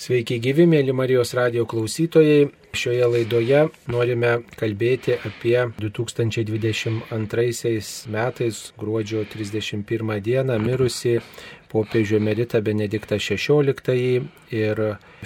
Sveiki 0.00 0.38
gyvi, 0.40 0.64
mėly 0.64 0.94
Marijos 0.96 1.34
radio 1.36 1.66
klausytojai. 1.68 2.46
Šioje 2.72 3.04
laidoje 3.04 3.68
norime 3.92 4.40
kalbėti 4.56 5.12
apie 5.28 5.68
2022 5.76 7.04
metais 8.14 8.60
gruodžio 8.80 9.26
31 9.28 10.24
dieną 10.24 10.56
mirusi 10.62 11.20
popiežių 11.68 12.16
emeritą 12.16 12.62
Benediktą 12.64 13.20
XVI 13.20 14.24
ir 14.62 14.80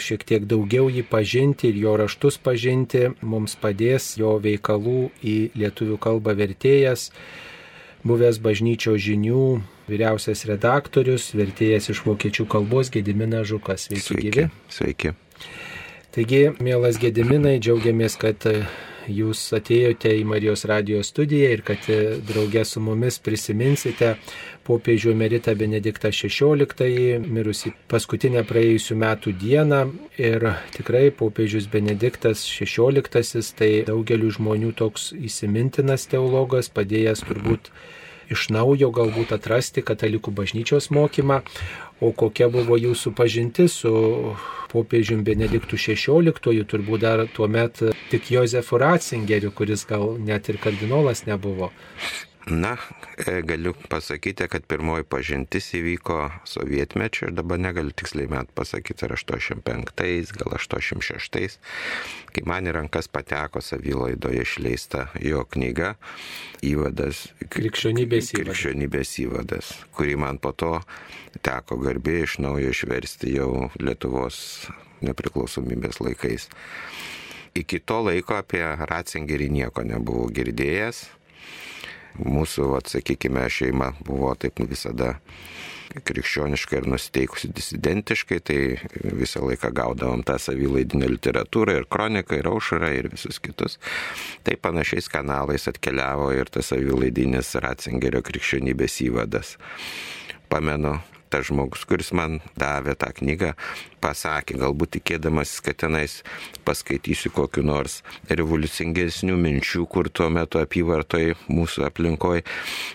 šiek 0.09 0.27
tiek 0.27 0.43
daugiau 0.51 0.91
jį 0.91 1.07
pažinti 1.07 1.71
ir 1.71 1.79
jo 1.85 1.95
raštus 2.03 2.43
pažinti 2.43 3.15
mums 3.23 3.55
padės 3.55 4.19
jo 4.19 4.43
veikalų 4.43 5.15
į 5.23 5.55
lietuvių 5.55 6.03
kalbą 6.03 6.35
vertėjas, 6.43 7.15
buvęs 8.05 8.39
bažnyčio 8.45 8.95
žinių 9.01 9.45
vyriausias 9.89 10.45
redaktorius, 10.49 11.31
vertėjas 11.37 11.91
iš 11.93 12.05
vokiečių 12.07 12.47
kalbos 12.49 12.93
Gediminas 12.93 13.49
Žukas. 13.51 13.89
Sveiki, 13.89 14.07
Sveiki. 14.07 14.31
gyvi. 14.31 14.49
Sveiki. 14.69 15.15
Taigi, 16.15 16.43
mielas 16.63 17.01
Gediminai, 17.03 17.57
džiaugiamės, 17.59 18.17
kad 18.21 18.45
jūs 19.11 19.41
atėjote 19.57 20.13
į 20.19 20.25
Marijos 20.29 20.65
radijos 20.69 21.11
studiją 21.13 21.51
ir 21.55 21.63
kad 21.67 21.89
e, 21.93 22.19
draugė 22.25 22.65
su 22.69 22.83
mumis 22.85 23.19
prisiminsite 23.23 24.15
popiežių 24.65 25.13
emeritą 25.13 25.55
Benediktą 25.59 26.13
XVI, 26.15 27.19
mirusi 27.25 27.75
paskutinę 27.91 28.45
praėjusių 28.49 28.97
metų 29.01 29.35
dieną. 29.41 29.83
Ir 30.21 30.49
tikrai 30.77 31.11
popiežius 31.15 31.69
Benediktas 31.73 32.47
XVI 32.49 33.45
tai 33.59 33.73
daugeliu 33.89 34.33
žmonių 34.33 34.73
toks 34.79 35.13
įsimintinas 35.17 36.09
teologas, 36.11 36.71
padėjęs 36.73 37.27
turbūt 37.29 37.71
iš 38.33 38.49
naujo 38.55 38.91
galbūt 38.95 39.35
atrasti 39.37 39.85
katalikų 39.85 40.33
bažnyčios 40.35 40.91
mokymą, 40.95 41.41
o 42.01 42.13
kokia 42.13 42.51
buvo 42.53 42.79
jūsų 42.81 43.15
pažintis 43.17 43.81
su 43.85 43.95
popiežium 44.73 45.23
Benediktų 45.27 45.79
XVI, 45.79 46.65
turbūt 46.67 47.05
dar 47.05 47.25
tuo 47.35 47.49
met 47.49 47.81
tik 48.11 48.31
Jozefu 48.35 48.81
Ratzingeriu, 48.83 49.53
kuris 49.55 49.87
gal 49.89 50.17
net 50.19 50.51
ir 50.51 50.59
kardinolas 50.63 51.25
nebuvo. 51.29 51.71
Na, 52.47 52.77
e, 53.17 53.43
galiu 53.43 53.73
pasakyti, 53.89 54.45
kad 54.53 54.67
pirmoji 54.69 55.07
pažintis 55.09 55.71
įvyko 55.79 56.19
sovietmečiu 56.45 57.31
ir 57.31 57.33
dabar 57.39 57.57
negaliu 57.57 57.95
tiksliai 57.97 58.29
met 58.29 58.51
pasakyti, 58.53 59.07
ar 59.07 59.15
85, 59.17 60.35
gal 60.37 60.53
86, 60.53 61.57
kai 62.37 62.45
man 62.45 62.69
į 62.69 62.75
rankas 62.77 63.09
pateko 63.09 63.65
savylaidoje 63.65 64.45
išleista 64.45 65.07
jo 65.25 65.47
knyga 65.49 65.95
Įvadas. 66.65 67.25
Krikščionybės 67.49 68.35
įvadas. 68.35 68.45
Krikščionybės 68.45 69.17
įvadas, 69.25 69.73
kurį 69.97 70.21
man 70.21 70.37
po 70.37 70.53
to 70.53 70.77
teko 71.41 71.81
garbė 71.81 72.21
iš 72.27 72.39
naujo 72.45 72.77
išversti 72.77 73.39
jau 73.39 73.71
Lietuvos 73.81 74.69
nepriklausomybės 75.01 76.05
laikais. 76.05 76.51
Iki 77.57 77.85
to 77.89 78.05
laiko 78.05 78.37
apie 78.37 78.65
Ratzingerį 78.85 79.49
nieko 79.63 79.85
nebuvau 79.87 80.29
girdėjęs 80.35 81.07
mūsų, 82.19 82.73
atsakykime, 82.79 83.47
šeima 83.51 83.93
buvo 84.07 84.35
taip 84.39 84.61
visada 84.69 85.17
krikščioniškai 85.95 86.81
ir 86.81 86.89
nusiteikusi 86.91 87.51
disidentiškai, 87.55 88.39
tai 88.43 88.59
visą 89.15 89.45
laiką 89.47 89.71
gaudavom 89.77 90.25
tą 90.27 90.39
savilaidinę 90.43 91.07
literatūrą 91.13 91.77
ir 91.79 91.87
kroniką, 91.91 92.39
ir 92.41 92.49
aušarą, 92.51 92.91
ir 92.99 93.11
visus 93.13 93.39
kitus. 93.43 93.79
Tai 94.47 94.57
panašiais 94.59 95.09
kanalais 95.13 95.69
atkeliavo 95.71 96.33
ir 96.35 96.51
tas 96.51 96.73
savilaidinis 96.73 97.55
Ratzingerio 97.63 98.25
krikščionybės 98.27 99.01
įvadas. 99.07 99.55
Pamenu, 100.51 100.97
tas 101.35 101.49
žmogus, 101.51 101.83
kuris 101.91 102.13
man 102.15 102.39
davė 102.55 102.95
tą 102.95 103.11
knygą, 103.19 103.55
pasakė, 104.05 104.55
galbūt 104.61 104.93
tikėdamas, 104.99 105.57
kad 105.65 105.81
tenais 105.83 106.21
paskaitysiu 106.67 107.33
kokiu 107.35 107.65
nors 107.67 108.03
revoliucingesnių 108.31 109.35
minčių, 109.41 109.83
kur 109.91 110.11
tuo 110.15 110.29
metu 110.31 110.61
apyvartoj 110.63 111.35
mūsų 111.51 111.89
aplinkoje 111.89 112.45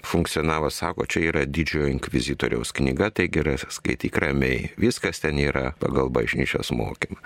funkcionavo, 0.08 0.72
sako, 0.72 1.08
čia 1.10 1.26
yra 1.34 1.44
didžiojo 1.50 1.90
inkvizitoriaus 1.98 2.72
knyga, 2.80 3.12
taigi 3.20 3.44
yra 3.44 3.58
skaityk 3.60 4.22
ramiai, 4.24 4.70
viskas 4.80 5.20
ten 5.26 5.42
yra 5.44 5.74
pagal 5.82 6.08
bažnyčios 6.14 6.72
mokymą. 6.72 7.20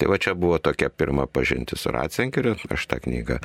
Tai 0.00 0.10
va 0.10 0.18
čia 0.18 0.34
buvo 0.34 0.58
tokia 0.58 0.90
pirma 0.90 1.28
pažintis 1.30 1.84
su 1.84 1.94
Ratzenkeriu, 1.94 2.56
aš 2.72 2.88
tą 2.90 2.98
knygą 3.06 3.38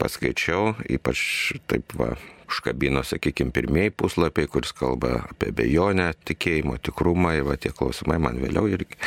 paskaičiau, 0.00 0.74
ypač 0.90 1.54
taip 1.70 1.94
va 2.00 2.16
užkabino, 2.48 3.02
sakykime, 3.06 3.52
pirmieji 3.54 3.92
puslapiai, 3.96 4.48
kuris 4.50 4.74
kalba 4.76 5.24
apie 5.30 5.52
bejonę, 5.56 6.10
tikėjimo 6.28 6.78
tikrumą 6.84 7.34
ir 7.38 7.48
va 7.48 7.56
tie 7.60 7.72
klausimai 7.74 8.18
man 8.22 8.40
vėliau 8.42 8.68
irgi 8.72 8.98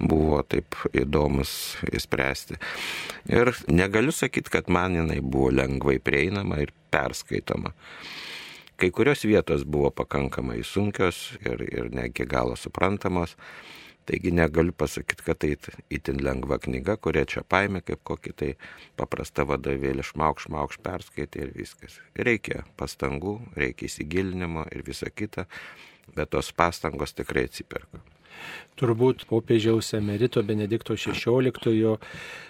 buvo 0.00 0.40
taip 0.48 0.76
įdomus 0.96 1.52
įspręsti. 1.92 2.56
Ir 3.30 3.52
negaliu 3.68 4.14
sakyti, 4.14 4.52
kad 4.52 4.70
man 4.72 4.96
jinai 4.96 5.20
buvo 5.20 5.50
lengvai 5.54 5.98
prieinama 6.02 6.62
ir 6.64 6.72
perskaitoma. 6.90 7.74
Kai 8.80 8.88
kurios 8.96 9.26
vietos 9.28 9.66
buvo 9.68 9.90
pakankamai 9.92 10.62
sunkios 10.64 11.34
ir, 11.44 11.60
ir 11.68 11.90
negi 11.92 12.24
galo 12.24 12.56
suprantamos. 12.56 13.36
Taigi 14.10 14.32
negaliu 14.34 14.74
pasakyti, 14.74 15.22
kad 15.22 15.38
tai 15.38 15.52
itin 15.94 16.16
lengva 16.26 16.58
knyga, 16.58 16.96
kurią 16.98 17.22
čia 17.30 17.44
paėmė 17.46 17.84
kaip 17.86 18.00
kokį 18.10 18.32
tai 18.42 18.48
paprastą 18.98 19.44
vadovėlį, 19.46 20.02
šmauk, 20.08 20.42
šmauk, 20.42 20.74
perskaitė 20.82 21.44
ir 21.44 21.52
viskas. 21.54 22.00
Reikia 22.18 22.64
pastangų, 22.80 23.36
reikia 23.54 23.86
įsigilinimo 23.86 24.66
ir 24.74 24.82
visa 24.88 25.12
kita, 25.14 25.46
bet 26.16 26.34
tos 26.34 26.50
pastangos 26.50 27.14
tikrai 27.14 27.46
atsiperka 27.46 28.02
turbūt 28.80 29.26
popiežiaus 29.28 29.92
emerito 29.98 30.42
Benedikto 30.46 30.96
XVI 30.96 31.96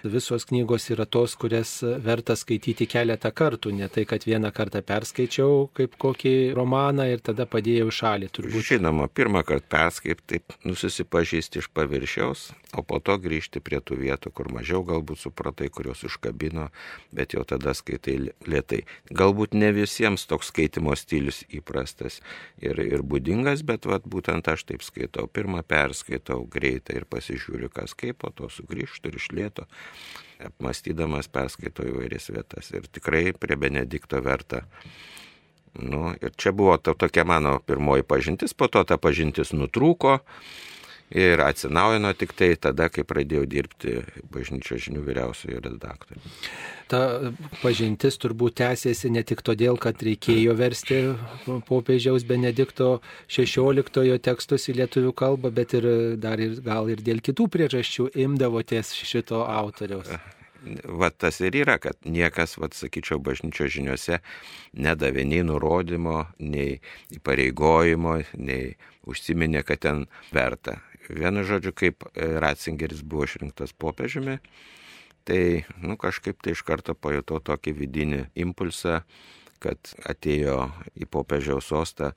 visos 0.03 0.45
knygos 0.47 0.87
yra 0.93 1.05
tos, 1.05 1.35
kurias 1.39 1.73
verta 2.03 2.37
skaityti 2.39 2.87
keletą 2.89 3.31
kartų, 3.35 3.73
ne 3.75 3.89
tai, 3.91 4.05
kad 4.09 4.23
vieną 4.27 4.53
kartą 4.55 4.81
perskaičiau 4.85 5.67
kaip 5.77 5.97
kokį 6.01 6.53
romaną 6.57 7.07
ir 7.11 7.23
tada 7.25 7.45
padėjau 7.49 7.91
šalį. 7.91 8.31
Turbūt. 8.31 8.67
Žinoma, 8.71 9.09
pirmą 9.11 9.43
kartą 9.47 9.67
perskaip, 9.71 10.23
taip 10.27 10.55
nusipažįsti 10.67 11.61
iš 11.61 11.69
paviršiaus, 11.75 12.47
o 12.77 12.83
po 12.87 13.01
to 13.03 13.17
grįžti 13.21 13.61
prie 13.63 13.81
tų 13.83 13.99
vietų, 14.01 14.31
kur 14.35 14.51
mažiau 14.53 14.85
galbūt 14.87 15.25
supratai, 15.25 15.69
kurios 15.73 16.05
užkabino, 16.07 16.69
bet 17.11 17.35
jau 17.35 17.43
tada 17.47 17.75
skaitai 17.77 18.17
lietai. 18.47 18.83
Galbūt 19.11 19.55
ne 19.57 19.73
visiems 19.75 20.25
toks 20.29 20.51
skaitimo 20.51 20.95
stilius 20.99 21.43
įprastas 21.51 22.21
ir, 22.63 22.79
ir 22.79 23.03
būdingas, 23.03 23.65
bet 23.67 23.87
vat, 23.89 24.07
būtent 24.07 24.47
aš 24.47 24.65
taip 24.71 24.85
skaitau. 24.85 25.27
Pirmą 25.31 25.63
perskaitau 25.63 25.80
skaitau 25.97 26.43
greitai 26.45 26.99
ir 27.01 27.07
pasižiūriu, 27.09 27.71
kas 27.73 27.95
kaip, 27.97 28.19
po 28.21 28.29
to 28.29 28.49
sugrįžtu 28.53 29.09
ir 29.09 29.17
iš 29.17 29.29
lėto, 29.33 29.65
apmastydamas 30.45 31.31
perskaitau 31.33 31.87
įvairias 31.89 32.29
vietas. 32.29 32.69
Ir 32.77 32.85
tikrai 32.93 33.31
prie 33.33 33.57
Benedikto 33.57 34.21
verta. 34.21 34.67
Nu, 35.81 36.11
ir 36.21 36.35
čia 36.37 36.53
buvo 36.53 36.75
to, 36.77 36.93
tokia 36.93 37.25
mano 37.25 37.57
pirmoji 37.65 38.05
pažintis, 38.05 38.53
po 38.53 38.67
to 38.67 38.83
ta 38.83 38.99
pažintis 39.01 39.53
nutrūko 39.55 40.19
ir 41.11 41.41
atsinaujino 41.43 42.13
tik 42.17 42.33
tai 42.37 42.53
tada, 42.59 42.87
kai 42.89 43.03
pradėjau 43.07 43.45
dirbti 43.49 43.97
bažnyčio 44.31 44.79
žinių 44.81 45.03
vyriausiojo 45.05 45.61
redaktoriumi. 45.65 46.33
Ta 46.91 47.31
pažintis 47.61 48.17
turbūt 48.19 48.57
tęsėsi 48.59 49.11
ne 49.15 49.23
tik 49.27 49.43
todėl, 49.47 49.79
kad 49.79 50.01
reikėjo 50.03 50.55
versti 50.59 50.99
popiežiaus 51.67 52.25
Benedikto 52.27 52.99
XVI 53.31 54.19
tekstus 54.19 54.67
į 54.71 54.81
lietuvių 54.81 55.15
kalbą, 55.15 55.53
bet 55.55 55.75
ir 55.79 55.87
dar 56.19 56.39
ir 56.39 56.59
gal 56.63 56.91
ir 56.91 57.03
dėl 57.03 57.23
kitų 57.23 57.47
priežasčių 57.51 58.11
imdavotės 58.25 58.93
šito 59.07 59.45
autoriaus. 59.47 60.11
Vat 60.85 61.15
tas 61.17 61.39
ir 61.41 61.55
yra, 61.57 61.79
kad 61.81 61.97
niekas, 62.05 62.53
vat 62.61 62.75
sakyčiau, 62.77 63.17
bažnyčio 63.23 63.65
žiniuose 63.65 64.19
nedavė 64.77 65.23
nei 65.25 65.41
nurodymo, 65.47 66.27
nei 66.37 66.77
įpareigojimo, 67.17 68.19
nei 68.37 68.75
užsiminė, 69.09 69.63
kad 69.65 69.81
ten 69.87 70.05
verta. 70.35 70.77
Vienu 71.09 71.43
žodžiu, 71.47 71.73
kaip 71.73 72.05
e, 72.11 72.27
Ratzingeris 72.41 73.01
buvo 73.01 73.25
išrinktas 73.25 73.73
popiežiumi, 73.73 74.37
tai 75.25 75.65
nu, 75.81 75.97
kažkaip 75.97 76.41
tai 76.41 76.53
iš 76.55 76.61
karto 76.67 76.93
pajutau 76.93 77.41
tokį 77.41 77.73
vidinį 77.77 78.21
impulsą, 78.45 79.01
kad 79.61 79.93
atėjo 80.09 80.71
į 80.97 81.07
popiežiaus 81.09 81.69
sostą 81.69 82.11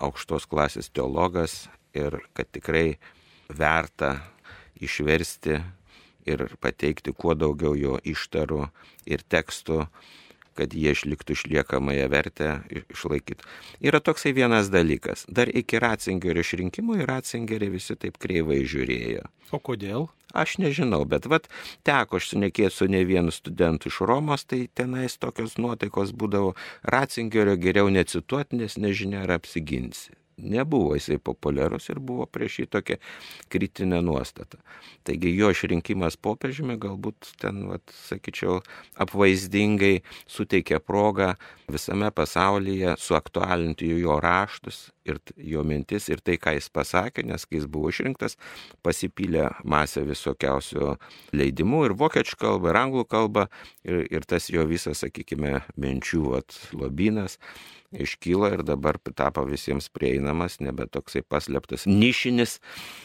aukštos 0.00 0.48
klasės 0.48 0.90
teologas 0.92 1.66
ir 1.96 2.18
kad 2.36 2.50
tikrai 2.52 2.98
verta 3.48 4.18
išversti 4.80 5.60
ir 6.28 6.44
pateikti 6.60 7.14
kuo 7.16 7.34
daugiau 7.34 7.74
jo 7.76 7.96
ištarų 8.04 8.66
ir 9.08 9.24
tekstų 9.24 9.86
kad 10.56 10.74
jie 10.76 10.94
išliktų 10.94 11.36
išliekamąją 11.36 12.08
vertę 12.12 12.48
išlaikyti. 12.92 13.46
Yra 13.84 14.00
toksai 14.00 14.34
vienas 14.36 14.70
dalykas. 14.72 15.26
Dar 15.28 15.48
iki 15.48 15.80
Ratzingerio 15.82 16.44
išrinkimo 16.44 16.98
į 17.00 17.06
Ratzingerį 17.10 17.72
visi 17.76 17.96
taip 17.96 18.18
kreivai 18.22 18.62
žiūrėjo. 18.68 19.28
O 19.52 19.60
kodėl? 19.60 20.08
Aš 20.32 20.56
nežinau, 20.62 21.02
bet 21.04 21.28
vat 21.28 21.48
teko 21.84 22.16
aš 22.16 22.30
sunekėti 22.32 22.72
su 22.72 22.88
ne 22.88 23.02
vienu 23.04 23.34
studentu 23.34 23.92
iš 23.92 24.00
Romos, 24.08 24.46
tai 24.48 24.64
tenais 24.72 25.18
tokios 25.20 25.58
nuotaikos 25.60 26.14
būdavo 26.16 26.54
Ratzingerio 26.94 27.58
geriau 27.60 27.92
necituoti, 27.92 28.62
nes 28.62 28.78
nežinia 28.80 29.26
ar 29.26 29.36
apsiginsi. 29.36 30.21
Nebuvo 30.36 30.94
jisai 30.96 31.18
populiarus 31.18 31.88
ir 31.92 32.00
buvo 32.00 32.26
prieš 32.26 32.62
jį 32.62 32.66
tokia 32.76 32.98
kritinė 33.52 34.00
nuostata. 34.04 34.60
Taigi 35.06 35.32
jo 35.34 35.50
išrinkimas 35.52 36.16
popiežiumi 36.16 36.78
galbūt 36.80 37.34
ten, 37.42 37.64
vat, 37.70 37.84
sakyčiau, 38.08 38.60
apvaizdingai 39.02 40.00
suteikė 40.30 40.80
progą 40.84 41.32
visame 41.72 42.10
pasaulyje 42.14 42.96
suaktualinti 43.00 43.88
jo 44.02 44.18
raštus 44.22 44.90
ir 45.08 45.18
jo 45.36 45.64
mintis 45.66 46.08
ir 46.12 46.22
tai, 46.24 46.38
ką 46.38 46.54
jis 46.56 46.68
pasakė, 46.72 47.24
nes 47.26 47.46
kai 47.46 47.58
jis 47.58 47.68
buvo 47.70 47.90
išrinktas, 47.90 48.38
pasipylė 48.86 49.48
masę 49.64 50.04
visokiausių 50.06 50.94
leidimų 51.34 51.86
ir 51.88 51.96
vokiečių 51.98 52.38
kalba, 52.38 52.70
ir 52.70 52.80
anglų 52.84 53.06
kalba, 53.10 53.48
ir, 53.86 54.04
ir 54.06 54.26
tas 54.28 54.50
jo 54.52 54.66
visas, 54.70 55.02
sakykime, 55.02 55.60
minčių 55.80 56.24
vat, 56.36 56.58
lobynas 56.76 57.38
iškyla 57.92 58.52
ir 58.56 58.64
dabar 58.66 58.98
tapo 59.14 59.44
visiems 59.48 59.88
prieinamas, 59.92 60.58
nebe 60.60 60.86
toksai 60.90 61.22
paslėptas, 61.22 61.86
nišinis, 61.86 62.58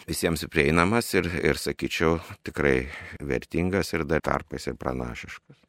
visiems 0.07 0.45
prieinamas 0.51 1.13
ir, 1.17 1.29
ir 1.43 1.59
sakyčiau, 1.59 2.17
tikrai 2.47 2.89
vertingas 3.19 3.93
ir 3.93 4.07
dar 4.07 4.23
tarpais 4.23 4.67
ir 4.67 4.77
pranašiškas. 4.79 5.63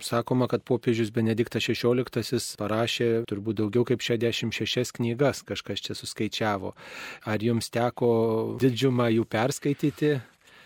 Sakoma, 0.00 0.46
kad 0.48 0.62
popiežius 0.64 1.10
Benediktas 1.12 1.66
XVI 1.68 2.40
parašė 2.56 3.08
turbūt 3.28 3.58
daugiau 3.58 3.84
kaip 3.84 4.00
66 4.00 4.94
knygas, 4.96 5.42
kažkas 5.44 5.84
čia 5.84 5.96
suskaičiavo. 5.98 6.72
Ar 7.28 7.44
jums 7.44 7.68
teko 7.68 8.08
didžiumą 8.62 9.10
jų 9.12 9.26
perskaityti? 9.28 10.14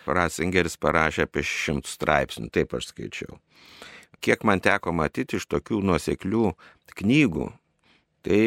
Ratzingeris 0.07 0.79
parašė 0.79 1.27
apie 1.27 1.43
šimtų 1.49 1.91
straipsnių, 1.91 2.53
taip 2.55 2.79
aš 2.79 2.93
skaičiau 2.93 3.41
kiek 4.25 4.45
man 4.49 4.63
teko 4.65 4.95
matyti 4.97 5.39
iš 5.39 5.47
tokių 5.53 5.83
nuoseklių 5.85 6.55
knygų, 6.97 7.51
tai, 8.25 8.41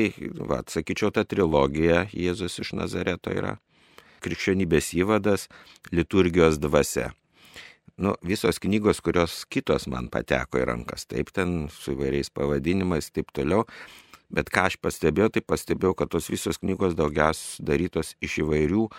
va, 0.50 0.64
sakyčiau, 0.66 1.12
ta 1.14 1.24
trilogija 1.28 2.08
Jėzus 2.16 2.58
iš 2.64 2.74
Nazareto 2.80 3.34
yra 3.34 3.58
krikščionybės 4.26 4.92
įvadas, 4.98 5.46
liturgijos 5.94 6.58
dvasia. 6.62 7.12
Nu, 7.98 8.14
visos 8.26 8.60
knygos, 8.62 9.02
kurios 9.02 9.44
kitos 9.50 9.88
man 9.90 10.10
pateko 10.14 10.60
į 10.62 10.68
rankas, 10.70 11.08
taip 11.10 11.32
ten 11.34 11.66
su 11.74 11.96
įvairiais 11.96 12.30
pavadinimais, 12.34 13.10
taip 13.14 13.32
toliau. 13.34 13.66
Bet 14.34 14.52
ką 14.54 14.68
aš 14.68 14.76
pastebėjau, 14.84 15.32
tai 15.38 15.42
pastebėjau, 15.46 15.94
kad 15.98 16.12
tos 16.12 16.28
visos 16.30 16.60
knygos 16.60 16.98
daugiausiai 16.98 17.64
darytos 17.70 18.12
iš 18.22 18.42
įvairių 18.44 18.90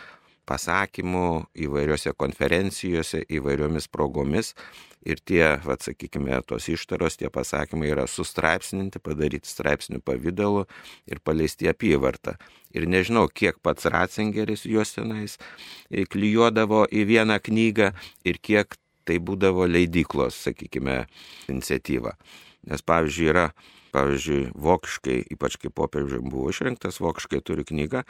pasakymų 0.49 1.29
įvairiose 1.67 2.15
konferencijose, 2.17 3.23
įvairiomis 3.29 3.89
progomis. 3.93 4.55
Ir 5.09 5.21
tie, 5.25 5.43
vad 5.63 5.85
sakykime, 5.85 6.41
tos 6.49 6.67
ištaros, 6.69 7.17
tie 7.21 7.31
pasakymai 7.33 7.93
yra 7.93 8.09
sustraipsninti, 8.11 8.99
padaryti 9.01 9.49
straipsnių 9.49 10.03
pavydalu 10.05 10.65
ir 11.09 11.21
paleisti 11.25 11.71
apyvartą. 11.71 12.35
Ir 12.75 12.89
nežinau, 12.91 13.29
kiek 13.31 13.61
pats 13.65 13.87
Ratzingeris 13.89 14.67
juos 14.69 14.97
tenais 14.97 15.39
klyjuodavo 15.89 16.85
į 16.91 17.07
vieną 17.09 17.39
knygą 17.47 17.93
ir 18.27 18.43
kiek 18.43 18.77
tai 19.09 19.19
būdavo 19.25 19.67
leidyklos, 19.69 20.37
sakykime, 20.47 21.01
iniciatyva. 21.49 22.15
Nes 22.69 22.85
pavyzdžiui, 22.85 23.29
yra 23.33 23.49
pavyzdžiui, 23.93 24.51
vokiškai, 24.59 25.19
ypač 25.35 25.57
kai 25.61 25.71
popiežiui 25.73 26.21
buvo 26.25 26.51
išrinktas, 26.53 27.01
vokiškai 27.03 27.41
turi 27.45 27.65
knygą 27.69 28.05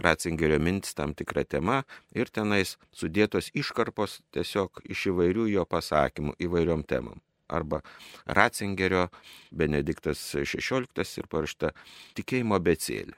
Ratzingerio 0.00 0.58
mintis 0.62 0.96
tam 0.98 1.14
tikrą 1.16 1.44
temą 1.46 1.80
ir 2.16 2.30
tenais 2.34 2.76
sudėtos 2.96 3.50
iškarpos 3.54 4.20
tiesiog 4.34 4.82
iš 4.90 5.10
įvairių 5.12 5.48
jo 5.54 5.66
pasakymų 5.68 6.36
įvairiom 6.46 6.84
temam. 6.88 7.20
Arba 7.50 7.80
Ratzingerio 8.26 9.08
Benediktas 9.50 10.22
XVI 10.34 10.86
ir 11.18 11.30
parašta 11.30 11.72
tikėjimo 12.18 12.60
becėlė. 12.62 13.16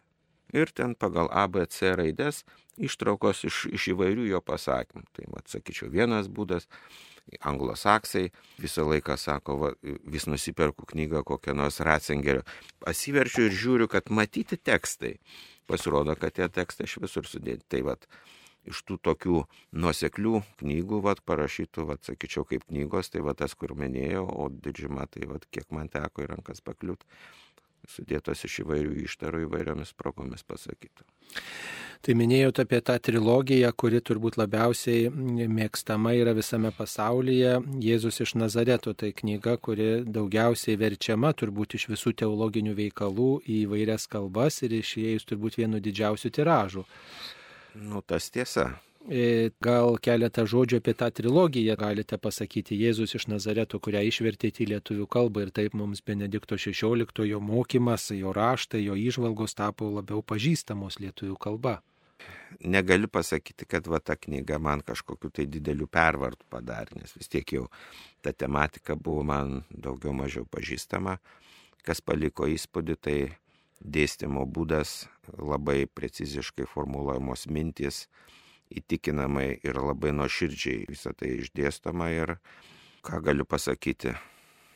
Ir 0.53 0.69
ten 0.77 0.93
pagal 0.97 1.31
ABC 1.33 1.95
raides 1.97 2.43
ištraukos 2.77 3.45
iš, 3.49 3.67
iš 3.73 3.93
įvairių 3.95 4.27
jo 4.29 4.41
pasakymų. 4.45 5.05
Tai, 5.17 5.29
mat, 5.33 5.49
sakyčiau, 5.53 5.89
vienas 5.93 6.29
būdas 6.29 6.69
anglosaksai 7.41 8.29
visą 8.61 8.85
laiką 8.91 9.17
sako, 9.21 9.57
va, 9.61 9.73
vis 9.83 10.27
nusiperku 10.31 10.87
knygą 10.93 11.23
kokią 11.29 11.55
nors 11.57 11.81
Ratzingerio. 11.81 12.45
Pasiverčiu 12.83 13.47
ir 13.49 13.57
žiūriu, 13.57 13.89
kad 13.91 14.11
matyti 14.11 14.59
tekstai. 14.59 15.17
Pasirodo, 15.71 16.17
kad 16.19 16.35
tie 16.37 16.49
tekstai 16.51 16.89
iš 16.89 16.99
visur 17.03 17.29
sudėti. 17.29 17.65
Tai 17.71 17.83
vad, 17.93 18.09
iš 18.69 18.83
tų 18.87 18.99
tokių 19.09 19.43
nuoseklių 19.85 20.43
knygų, 20.63 21.03
vad, 21.07 21.23
parašytų, 21.27 21.87
vad, 21.93 22.03
sakyčiau, 22.07 22.45
kaip 22.49 22.67
knygos, 22.69 23.13
tai 23.15 23.23
vad 23.27 23.41
tas, 23.41 23.55
kur 23.59 23.75
minėjau, 23.79 24.27
o 24.27 24.49
didžiuma, 24.53 25.07
tai 25.11 25.31
vad, 25.31 25.47
kiek 25.55 25.71
man 25.75 25.91
teko 25.93 26.27
į 26.27 26.33
rankas 26.35 26.63
pakliūti, 26.65 27.09
sudėtos 27.89 28.45
iš 28.47 28.63
įvairių 28.65 28.99
ištarų 29.07 29.47
įvairiomis 29.47 29.95
progomis 29.99 30.45
pasakytų. 30.47 31.07
Tai 32.03 32.17
minėjote 32.19 32.65
apie 32.65 32.81
tą 32.83 32.97
trilogiją, 32.99 33.69
kuri 33.79 34.01
turbūt 34.03 34.35
labiausiai 34.41 35.07
mėgstama 35.57 36.17
yra 36.19 36.33
visame 36.35 36.73
pasaulyje. 36.75 37.61
Jėzus 37.85 38.19
iš 38.25 38.35
Nazareto 38.43 38.91
tai 38.99 39.13
knyga, 39.15 39.55
kuri 39.63 40.03
daugiausiai 40.03 40.81
verčiama 40.81 41.31
turbūt 41.31 41.77
iš 41.79 41.87
visų 41.93 42.17
teologinių 42.25 42.75
veikalų 42.81 43.31
į 43.47 43.61
vairias 43.71 44.09
kalbas 44.11 44.59
ir 44.67 44.75
išėjus 44.81 45.29
turbūt 45.31 45.61
vienu 45.63 45.79
didžiausių 45.85 46.33
tiražų. 46.41 46.83
Nu, 47.87 48.03
tas 48.03 48.27
tiesa. 48.35 48.73
E, 49.11 49.51
gal 49.59 49.97
keletą 49.99 50.45
žodžių 50.47 50.79
apie 50.79 50.93
tą 50.95 51.09
trilogiją 51.11 51.75
galite 51.79 52.19
pasakyti 52.23 52.79
Jėzus 52.79 53.17
iš 53.19 53.27
Nazareto, 53.33 53.81
kurią 53.83 54.05
išvertėte 54.07 54.63
į 54.63 54.69
lietuvių 54.77 55.09
kalbą 55.11 55.43
ir 55.43 55.51
taip 55.51 55.75
mums 55.75 56.05
Benedikto 56.07 56.55
XVI 56.55 57.41
mokymas, 57.43 58.13
jo 58.15 58.31
raštai, 58.37 58.85
jo 58.85 58.95
išvalgos 58.95 59.59
tapo 59.59 59.91
labiau 59.91 60.23
pažįstamos 60.23 61.01
lietuvių 61.03 61.39
kalba 61.41 61.81
negaliu 62.61 63.09
pasakyti, 63.09 63.65
kad 63.65 63.87
va 63.87 63.99
ta 63.99 64.17
knyga 64.17 64.59
man 64.59 64.81
kažkokiu 64.81 65.31
tai 65.31 65.47
dideliu 65.51 65.87
pervartu 65.91 66.47
padarė, 66.51 67.01
nes 67.01 67.15
vis 67.17 67.31
tiek 67.33 67.55
jau 67.57 67.69
ta 68.23 68.33
tematika 68.33 68.97
buvo 68.97 69.23
man 69.27 69.63
daugiau 69.71 70.15
mažiau 70.17 70.47
pažįstama. 70.47 71.19
Kas 71.83 72.01
paliko 72.01 72.47
įspūdį, 72.47 72.97
tai 73.03 73.17
dėstymo 73.83 74.45
būdas, 74.47 75.09
labai 75.39 75.87
preciziškai 75.91 76.69
formuluojamos 76.71 77.49
mintys, 77.51 78.07
įtikinamai 78.81 79.49
ir 79.63 79.79
labai 79.79 80.13
nuoširdžiai 80.17 80.87
visą 80.91 81.15
tai 81.17 81.37
išdėstoma 81.43 82.11
ir 82.15 82.37
ką 83.07 83.23
galiu 83.25 83.47
pasakyti. 83.49 84.17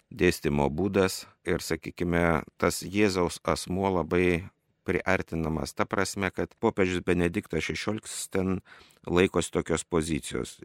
Dėstymo 0.06 0.69
būdas 0.70 1.25
ir, 1.43 1.62
sakykime, 1.62 2.44
tas 2.62 2.82
Jėzaus 2.82 3.40
asmuo 3.43 3.90
labai 3.90 4.46
priartinamas. 4.87 5.75
Ta 5.75 5.84
prasme, 5.84 6.31
kad 6.31 6.54
popiežius 6.62 7.02
Benediktas 7.02 7.66
XVI 7.66 8.31
ten 8.31 8.60
laikosi 9.06 9.50
tokios 9.52 9.84
pozicijos. 9.84 10.60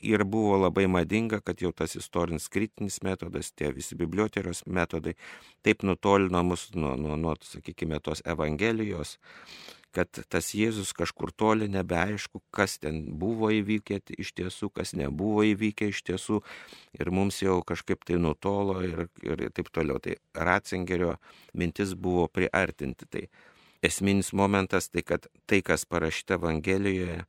Ir 0.00 0.24
buvo 0.28 0.56
labai 0.60 0.86
madinga, 0.92 1.40
kad 1.40 1.60
jau 1.60 1.72
tas 1.72 1.96
istorinis 1.96 2.50
kritinis 2.52 3.00
metodas, 3.04 3.52
tie 3.52 3.70
visi 3.72 3.96
biblioterijos 3.96 4.64
metodai 4.66 5.14
taip 5.64 5.84
nutolino 5.88 6.42
mus 6.44 6.68
nuo, 6.74 6.96
nuo, 7.00 7.16
nuo 7.16 7.36
sakykime, 7.40 8.00
tos 8.04 8.20
Evangelijos, 8.24 9.16
kad 9.96 10.20
tas 10.28 10.50
Jėzus 10.56 10.92
kažkur 10.96 11.32
toli 11.32 11.68
nebeaišku, 11.72 12.42
kas 12.54 12.76
ten 12.82 13.00
buvo 13.20 13.48
įvykę 13.54 14.00
iš 14.20 14.34
tiesų, 14.36 14.68
kas 14.76 14.92
nebuvo 14.98 15.44
įvykę 15.48 15.88
iš 15.92 16.02
tiesų 16.10 16.42
ir 16.98 17.10
mums 17.14 17.40
jau 17.40 17.62
kažkaip 17.66 18.04
tai 18.04 18.20
nutolo 18.20 18.82
ir, 18.84 19.06
ir 19.24 19.46
taip 19.56 19.72
toliau. 19.72 20.00
Tai 20.02 20.18
Ratzingerio 20.36 21.16
mintis 21.56 21.96
buvo 21.96 22.26
priartinti 22.28 23.08
tai 23.08 23.26
esminis 23.86 24.32
momentas 24.36 24.90
tai, 24.92 25.04
kad 25.06 25.28
tai, 25.48 25.62
kas 25.64 25.86
parašyta 25.88 26.36
Evangelijoje, 26.40 27.24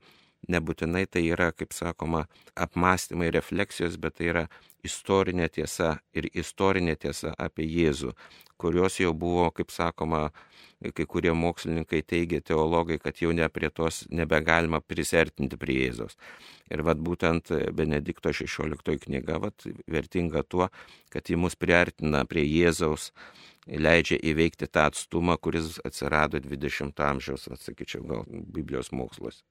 nebūtinai 0.51 1.05
tai 1.09 1.25
yra, 1.27 1.51
kaip 1.55 1.73
sakoma, 1.75 2.25
apmąstymai, 2.55 3.31
refleksijos, 3.35 3.97
bet 4.01 4.19
tai 4.19 4.31
yra 4.31 4.43
istorinė 4.87 5.49
tiesa 5.51 5.97
ir 6.15 6.29
istorinė 6.33 6.95
tiesa 6.99 7.33
apie 7.37 7.65
Jėzų, 7.67 8.13
kurios 8.61 8.99
jau 9.01 9.13
buvo, 9.13 9.49
kaip 9.55 9.73
sakoma, 9.73 10.27
kai 10.93 11.05
kurie 11.09 11.33
mokslininkai 11.33 12.03
teigia, 12.05 12.41
teologai, 12.45 12.99
kad 13.01 13.17
jau 13.21 13.33
ne 13.33 13.47
prie 13.49 13.69
tos 13.73 14.03
nebegalima 14.13 14.81
prisertinti 14.81 15.57
prie 15.59 15.79
Jėzos. 15.81 16.17
Ir 16.69 16.83
vad 16.85 17.01
būtent 17.01 17.51
Benedikto 17.73 18.33
XVI 18.33 18.97
knyga 19.05 19.39
vat, 19.43 19.67
vertinga 19.89 20.43
tuo, 20.43 20.69
kad 21.13 21.29
ji 21.29 21.39
mus 21.39 21.57
priartina 21.57 22.25
prie 22.29 22.45
Jėzaus 22.45 23.11
leidžia 23.67 24.19
įveikti 24.23 24.69
tą 24.71 24.87
atstumą, 24.91 25.35
kuris 25.41 25.79
atsirado 25.87 26.39
20 26.43 27.01
amžiaus, 27.09 27.49
atsakyčiau, 27.51 28.05
gal 28.07 28.29
Biblijos 28.29 28.93
mokslas. 28.95 29.43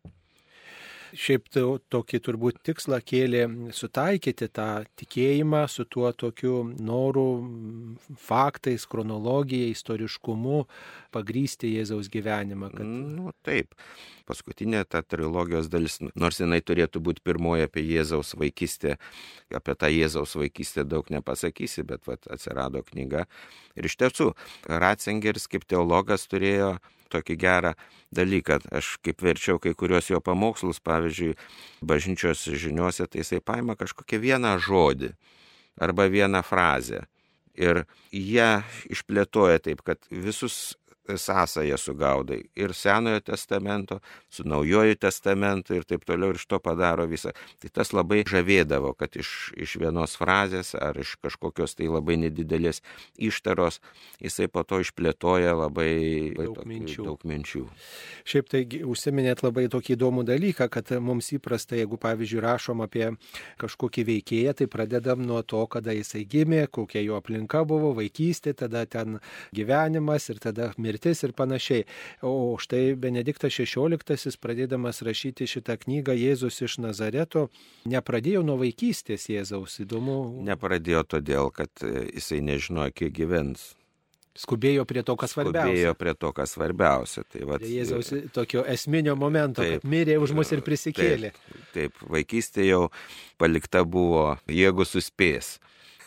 Šiaip 1.16 1.48
to, 1.52 1.78
tokį 1.92 2.18
turbūt 2.26 2.58
tikslą 2.66 2.98
kėlė 3.04 3.46
sutaikyti 3.74 4.48
tą 4.52 4.84
tikėjimą 5.00 5.62
su 5.72 5.86
tuo 5.88 6.10
tokiu 6.12 6.58
noru, 6.76 7.24
faktais, 8.20 8.84
chronologija, 8.90 9.70
istoriškumu 9.72 10.64
pagrysti 11.14 11.72
Jėzaus 11.72 12.10
gyvenimą. 12.12 12.70
Kad... 12.74 12.84
Nu, 12.86 13.32
taip. 13.46 13.72
Paskutinė 14.26 14.82
ta 14.90 15.00
trilogijos 15.06 15.70
dalis, 15.70 16.00
nors 16.18 16.40
jinai 16.42 16.58
turėtų 16.66 17.00
būti 17.08 17.22
pirmoji 17.24 17.68
apie 17.68 17.84
Jėzaus 17.86 18.34
vaikystę, 18.36 18.96
apie 19.54 19.76
tą 19.78 19.90
Jėzaus 19.92 20.34
vaikystę 20.36 20.84
daug 20.84 21.08
nepasakysi, 21.14 21.86
bet 21.86 22.04
vat, 22.10 22.26
atsirado 22.28 22.82
knyga. 22.90 23.24
Ir 23.78 23.88
iš 23.88 23.96
tiesų, 24.02 24.32
Ratzingeris 24.66 25.46
kaip 25.48 25.64
teologas 25.70 26.26
turėjo 26.28 26.74
tokį 27.12 27.36
gerą 27.40 27.72
dalyką. 28.14 28.60
Aš 28.74 28.96
kaip 29.04 29.22
verčiau 29.24 29.60
kai 29.62 29.74
kurios 29.78 30.10
jo 30.10 30.20
pamokslus, 30.24 30.80
pavyzdžiui, 30.84 31.36
bažnyčios 31.86 32.46
žiniuose, 32.48 33.06
tai 33.06 33.22
jisai 33.22 33.42
paima 33.44 33.76
kažkokią 33.78 34.20
vieną 34.22 34.56
žodį 34.62 35.12
arba 35.80 36.08
vieną 36.12 36.42
frazę. 36.46 37.04
Ir 37.56 37.86
ją 38.12 38.60
išplėtoja 38.92 39.62
taip, 39.64 39.80
kad 39.84 40.02
visus 40.10 40.76
sąsąją 41.14 41.76
sugaudai 41.76 42.42
ir 42.56 42.74
Senojo 42.74 43.20
testamento, 43.20 44.00
su 44.28 44.44
Naujojo 44.44 44.94
testamento 44.96 45.74
ir 45.74 45.84
taip 45.84 46.04
toliau 46.04 46.32
ir 46.34 46.40
iš 46.40 46.46
to 46.46 46.60
padaro 46.60 47.06
visą. 47.06 47.32
Tai 47.62 47.70
tas 47.72 47.92
labai 47.92 48.22
žavėdavo, 48.26 48.94
kad 48.98 49.16
iš, 49.16 49.52
iš 49.56 49.76
vienos 49.80 50.16
frazės 50.18 50.74
ar 50.74 50.98
iš 50.98 51.16
kažkokios 51.22 51.76
tai 51.78 51.88
labai 51.90 52.18
nedidelės 52.20 52.82
ištaros 53.16 53.80
jisai 54.20 54.48
po 54.52 54.64
to 54.66 54.80
išplėtoja 54.82 55.54
labai 55.56 55.92
daug, 56.36 56.56
tokį, 56.58 56.68
minčių. 56.70 57.06
daug 57.06 57.24
minčių. 57.26 57.64
Šiaip 58.26 58.50
tai 58.52 58.62
užsiminėt 58.86 59.42
labai 59.44 59.66
tokį 59.72 59.96
įdomų 59.96 60.26
dalyką, 60.28 60.68
kad 60.72 60.92
mums 61.00 61.32
įprasta, 61.36 61.76
jeigu 61.78 61.98
pavyzdžiui 62.00 62.42
rašom 62.44 62.82
apie 62.84 63.10
kažkokį 63.60 64.06
veikėją, 64.10 64.56
tai 64.60 64.68
pradedam 64.72 65.24
nuo 65.26 65.42
to, 65.42 65.62
kada 65.70 65.94
jisai 65.96 66.24
gimė, 66.28 66.66
kokia 66.72 67.04
jo 67.04 67.18
aplinka 67.20 67.64
buvo, 67.68 67.92
vaikystė, 67.96 68.56
tada 68.56 68.86
ten 68.86 69.20
gyvenimas 69.56 70.30
ir 70.32 70.40
tada 70.42 70.72
mirtis 70.76 70.95
mirtis 70.96 71.22
ir 71.22 71.32
panašiai. 71.32 71.84
O 72.22 72.56
štai 72.58 72.96
Benediktas 72.96 73.52
XVI, 73.52 74.36
pradėdamas 74.40 75.02
rašyti 75.02 75.46
šitą 75.46 75.76
knygą 75.84 76.16
Jėzus 76.16 76.62
iš 76.64 76.78
Nazareto, 76.78 77.50
nepradėjo 77.84 78.42
nuo 78.42 78.56
vaikystės 78.58 79.28
Jėzaus, 79.28 79.80
įdomu. 79.80 80.42
Nepradėjo 80.46 81.04
todėl, 81.04 81.50
kad 81.50 81.70
e, 81.82 82.08
jisai 82.16 82.40
nežinojo, 82.40 82.92
kiek 82.92 83.12
gyvens. 83.12 83.74
Skubėjo 84.36 84.84
prie 84.84 85.00
to, 85.00 85.14
kas 85.16 85.32
svarbiausia. 85.32 85.64
Skubėjo 85.64 85.92
prie 85.96 86.12
to, 86.14 86.32
kas 86.36 86.50
svarbiausia. 86.52 87.22
Tai 87.32 87.46
vat, 87.48 87.62
Jėzaus 87.64 88.12
tokio 88.36 88.64
esminio 88.68 89.14
momento, 89.16 89.62
taip, 89.64 89.80
kad 89.80 89.88
mirė 89.88 90.18
už 90.20 90.34
mus 90.36 90.52
ir 90.52 90.60
prisikėlė. 90.64 91.32
Taip, 91.32 91.62
taip, 91.72 92.02
vaikystė 92.12 92.66
jau 92.68 92.82
palikta 93.40 93.84
buvo, 93.84 94.34
jeigu 94.44 94.84
suspės. 94.84 95.56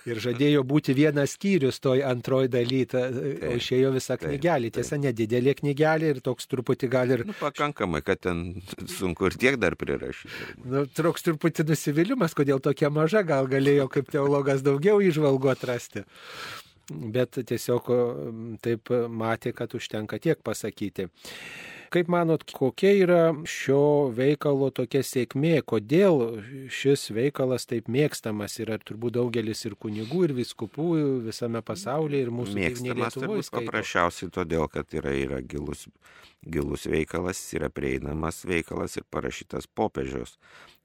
Ir 0.10 0.20
žadėjo 0.24 0.64
būti 0.68 0.96
vienas 0.98 1.36
skyrius 1.38 1.80
toj 1.84 2.04
antroji 2.08 2.52
daly, 2.54 2.82
ta, 2.90 3.06
o 3.10 3.54
išėjo 3.58 3.92
visa 3.96 4.18
knygelė. 4.20 4.72
Tiesa, 4.76 5.00
nedidelė 5.02 5.56
knygelė 5.60 6.14
ir 6.16 6.22
toks 6.26 6.50
truputį 6.50 6.90
gal 6.92 7.14
ir... 7.16 7.26
Nu, 7.30 7.36
pakankamai, 7.40 8.02
kad 8.06 8.24
ten 8.26 8.62
sunku 8.90 9.30
ir 9.30 9.38
tiek 9.42 9.60
dar 9.62 9.78
prirašyti. 9.80 10.56
Nu, 10.66 10.86
toks 10.88 11.28
truputį 11.28 11.68
nusivylimas, 11.72 12.36
kodėl 12.38 12.64
tokia 12.64 12.92
maža, 12.94 13.24
gal 13.28 13.50
galėjo 13.52 13.90
kaip 13.94 14.10
teologas 14.14 14.66
daugiau 14.66 15.02
išvalgo 15.04 15.52
atrasti. 15.54 16.06
Bet 16.90 17.38
tiesiog 17.38 17.92
taip 18.66 18.90
matė, 19.14 19.54
kad 19.54 19.76
užtenka 19.78 20.18
tiek 20.22 20.40
pasakyti. 20.42 21.10
Kaip 21.90 22.10
manot, 22.12 22.44
kokia 22.54 22.92
yra 23.02 23.22
šio 23.50 24.10
veikalo 24.14 24.70
tokia 24.76 25.02
sėkmė, 25.06 25.60
kodėl 25.66 26.40
šis 26.70 27.08
veikalas 27.16 27.66
taip 27.70 27.88
mėgstamas? 27.90 28.60
Yra 28.62 28.78
turbūt 28.78 29.16
daugelis 29.18 29.66
ir 29.66 29.74
kunigų, 29.80 30.28
ir 30.28 30.34
viskupų 30.38 30.90
visame 31.26 31.64
pasaulyje, 31.66 32.28
ir 32.28 32.34
mūsų 32.36 32.58
mėgstamas 32.60 33.18
turbūt 33.18 33.50
paprasčiausiai 33.56 34.30
todėl, 34.36 34.68
kad 34.70 34.94
yra, 34.94 35.14
yra 35.18 35.40
gilus, 35.42 35.88
gilus 36.46 36.86
veikalas, 36.90 37.42
yra 37.58 37.72
prieinamas 37.74 38.44
veikalas 38.46 39.00
ir 39.02 39.08
parašytas 39.10 39.66
popiežiaus. 39.74 40.36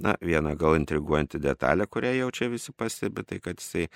Na, 0.01 0.15
viena 0.25 0.55
gal 0.57 0.79
intriguojanti 0.79 1.43
detalė, 1.43 1.85
kurią 1.85 2.15
jau 2.23 2.31
čia 2.33 2.49
visi 2.55 2.73
pastebi, 2.73 3.27
tai 3.29 3.43
kad 3.45 3.61
jisai 3.61 3.91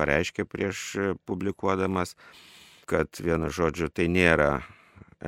pareiškė 0.00 0.48
prieš 0.48 0.86
publikuodamas, 1.28 2.16
kad 2.88 3.20
vienu 3.20 3.52
žodžiu 3.52 3.90
tai 3.92 4.08
nėra 4.12 4.54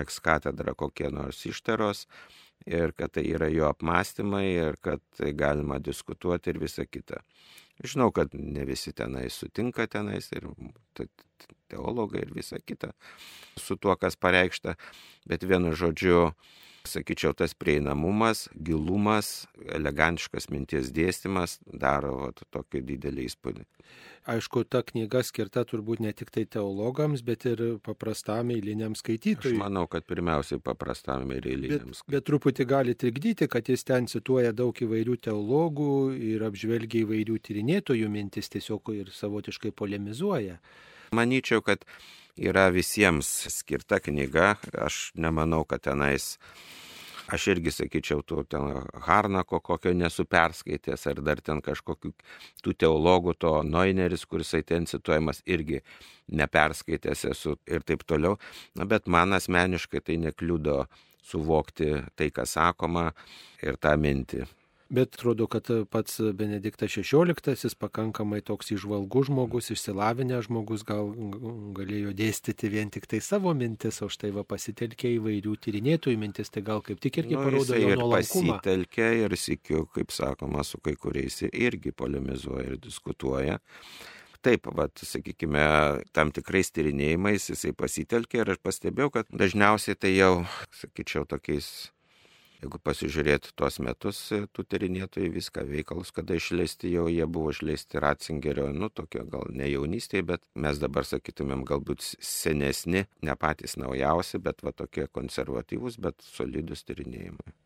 ekskatedra 0.03 0.75
kokie 0.75 1.11
nors 1.11 1.45
ištaros 1.47 2.07
ir 2.67 2.93
kad 2.97 3.15
tai 3.17 3.27
yra 3.31 3.49
jo 3.53 3.69
apmąstymai 3.71 4.47
ir 4.49 4.81
kad 4.83 5.03
tai 5.19 5.33
galima 5.33 5.79
diskutuoti 5.79 6.51
ir 6.51 6.61
visa 6.63 6.87
kita. 6.87 7.23
Žinau, 7.85 8.11
kad 8.13 8.33
ne 8.35 8.65
visi 8.65 8.93
tenai 8.97 9.29
sutinka 9.31 9.87
tenais 9.87 10.33
ir 10.33 10.49
teologai 11.71 12.25
ir 12.27 12.35
visa 12.35 12.61
kita 12.63 12.93
su 13.61 13.77
tuo, 13.77 13.97
kas 13.97 14.17
pareikšta, 14.21 14.77
bet 15.29 15.45
vienu 15.47 15.75
žodžiu 15.77 16.31
sakyčiau, 16.87 17.35
tas 17.35 17.55
prieinamumas, 17.55 18.47
gilumas, 18.55 19.47
elegantiškas 19.75 20.49
minties 20.53 20.93
dėstymas 20.95 21.59
daro 21.67 22.15
vat, 22.23 22.43
tokį 22.55 22.83
didelį 22.93 23.27
įspūdį. 23.31 23.67
Aišku, 24.27 24.65
ta 24.67 24.81
knyga 24.87 25.23
skirta 25.27 25.63
turbūt 25.69 26.01
ne 26.03 26.11
tik 26.17 26.33
tai 26.35 26.43
teologams, 26.51 27.23
bet 27.27 27.47
ir 27.47 27.61
paprastam 27.87 28.51
eiliniam 28.55 28.97
skaitytojui. 28.99 29.55
Aš 29.55 29.61
manau, 29.61 29.85
kad 29.91 30.07
pirmiausiai 30.09 30.63
paprastam 30.63 31.31
ir 31.35 31.47
eiliniam 31.47 31.93
skaitytojui. 31.93 32.17
Bet, 32.17 32.27
truputį 32.27 32.67
gali 32.67 32.97
trikdyti, 32.99 33.47
kad 33.51 33.71
jis 33.71 33.87
ten 33.87 34.11
cituoja 34.11 34.55
daug 34.57 34.75
įvairių 34.75 35.19
teologų 35.29 35.95
ir 36.33 36.43
apžvelgia 36.49 37.05
įvairių 37.07 37.39
tyrinėtojų 37.49 38.11
mintis, 38.11 38.51
tiesiog 38.51 38.95
ir 38.97 39.15
savotiškai 39.15 39.75
polemizuoja. 39.77 40.59
Manyčiau, 41.15 41.63
kad 41.63 41.85
yra 42.37 42.69
visiems 42.75 43.29
skirta 43.53 44.01
knyga. 44.03 44.57
Aš 44.87 45.11
nemanau, 45.15 45.65
kad 45.69 45.85
tenais 45.87 46.35
Aš 47.27 47.49
irgi 47.51 47.73
sakyčiau, 47.75 48.23
tu 48.23 48.45
ten 48.47 48.85
Harnako 49.03 49.59
kokio 49.61 49.91
nesu 49.95 50.25
perskaitęs, 50.31 51.09
ar 51.11 51.21
dar 51.27 51.41
ten 51.43 51.59
kažkokių 51.59 52.13
tų 52.63 52.75
teologų, 52.79 53.35
to 53.35 53.51
Noineris, 53.67 54.23
kuris 54.31 54.55
ten 54.67 54.87
cituojamas, 54.87 55.43
irgi 55.43 55.81
neperskaitęs 56.31 57.25
esu 57.33 57.57
ir 57.67 57.83
taip 57.83 58.07
toliau. 58.07 58.39
Na, 58.79 58.87
bet 58.87 59.11
man 59.11 59.35
asmeniškai 59.35 60.05
tai 60.07 60.21
nekliudo 60.23 60.85
suvokti 61.27 61.91
tai, 62.15 62.31
kas 62.31 62.55
sakoma 62.55 63.11
ir 63.63 63.75
tą 63.75 63.97
mintį. 63.99 64.47
Bet 64.89 65.15
atrodo, 65.15 65.49
kad 65.51 65.67
pats 65.91 66.21
Benediktas 66.35 66.93
XVI 66.95 67.75
pakankamai 67.79 68.39
toks 68.47 68.71
išvalgus 68.71 69.27
žmogus, 69.27 69.71
išsilavinęs 69.75 70.47
žmogus 70.47 70.85
gal 70.87 71.11
galėjo 71.75 72.13
dėstyti 72.15 72.71
vien 72.71 72.93
tik 72.95 73.09
tai 73.11 73.19
savo 73.25 73.51
mintis, 73.59 73.99
o 74.07 74.11
štai 74.13 74.31
va 74.37 74.45
pasitelkė 74.47 75.11
įvairių 75.17 75.57
tyrinėtojų 75.65 76.21
mintis, 76.23 76.53
tai 76.55 76.63
gal 76.69 76.85
kaip 76.87 77.03
tik 77.03 77.19
irgi 77.25 77.35
nu, 77.35 77.43
parodo 77.49 77.75
jo 77.75 77.91
ir 77.97 77.99
nuolankumą. 77.99 78.61
Pasitelkė 78.61 79.11
ir 79.25 79.35
sikiu, 79.41 79.83
kaip 79.91 80.15
sakoma, 80.15 80.63
su 80.63 80.79
kai 80.79 80.95
kuriais 80.95 81.43
irgi 81.49 81.91
polemizuoja 81.91 82.77
ir 82.77 82.79
diskutuoja. 82.79 83.59
Taip, 84.47 84.71
vat, 84.79 85.03
sakykime, 85.03 85.67
tam 86.15 86.31
tikrais 86.31 86.71
tyrinėjimais 86.71 87.51
jisai 87.51 87.75
pasitelkė 87.75 88.45
ir 88.45 88.55
aš 88.55 88.63
pastebėjau, 88.63 89.11
kad 89.19 89.35
dažniausiai 89.35 89.99
tai 89.99 90.15
jau, 90.15 90.33
sakyčiau, 90.79 91.27
tokiais 91.27 91.89
Jeigu 92.63 92.79
pasižiūrėti 92.81 93.53
tuos 93.61 93.77
metus, 93.85 94.21
e, 94.33 94.39
tų 94.57 94.65
tyrinėtojų 94.73 95.33
viską 95.35 95.65
veikalus, 95.69 96.13
kada 96.17 96.39
išleisti 96.39 96.93
jau 96.95 97.05
jie 97.13 97.27
buvo 97.29 97.53
išleisti 97.53 98.01
Ratzingerio, 98.01 98.71
nu, 98.73 98.89
tokio 98.89 99.27
gal 99.29 99.51
ne 99.53 99.69
jaunystėje, 99.69 100.25
bet 100.33 100.45
mes 100.67 100.81
dabar 100.81 101.05
sakytumėm 101.05 101.67
galbūt 101.69 102.07
senesni, 102.17 103.05
ne 103.29 103.37
patys 103.37 103.77
naujausi, 103.77 104.41
bet 104.49 104.65
va 104.65 104.73
tokie 104.73 105.05
konservatyvūs, 105.21 106.01
bet 106.01 106.25
solidus 106.25 106.87
tyrinėjimai. 106.89 107.57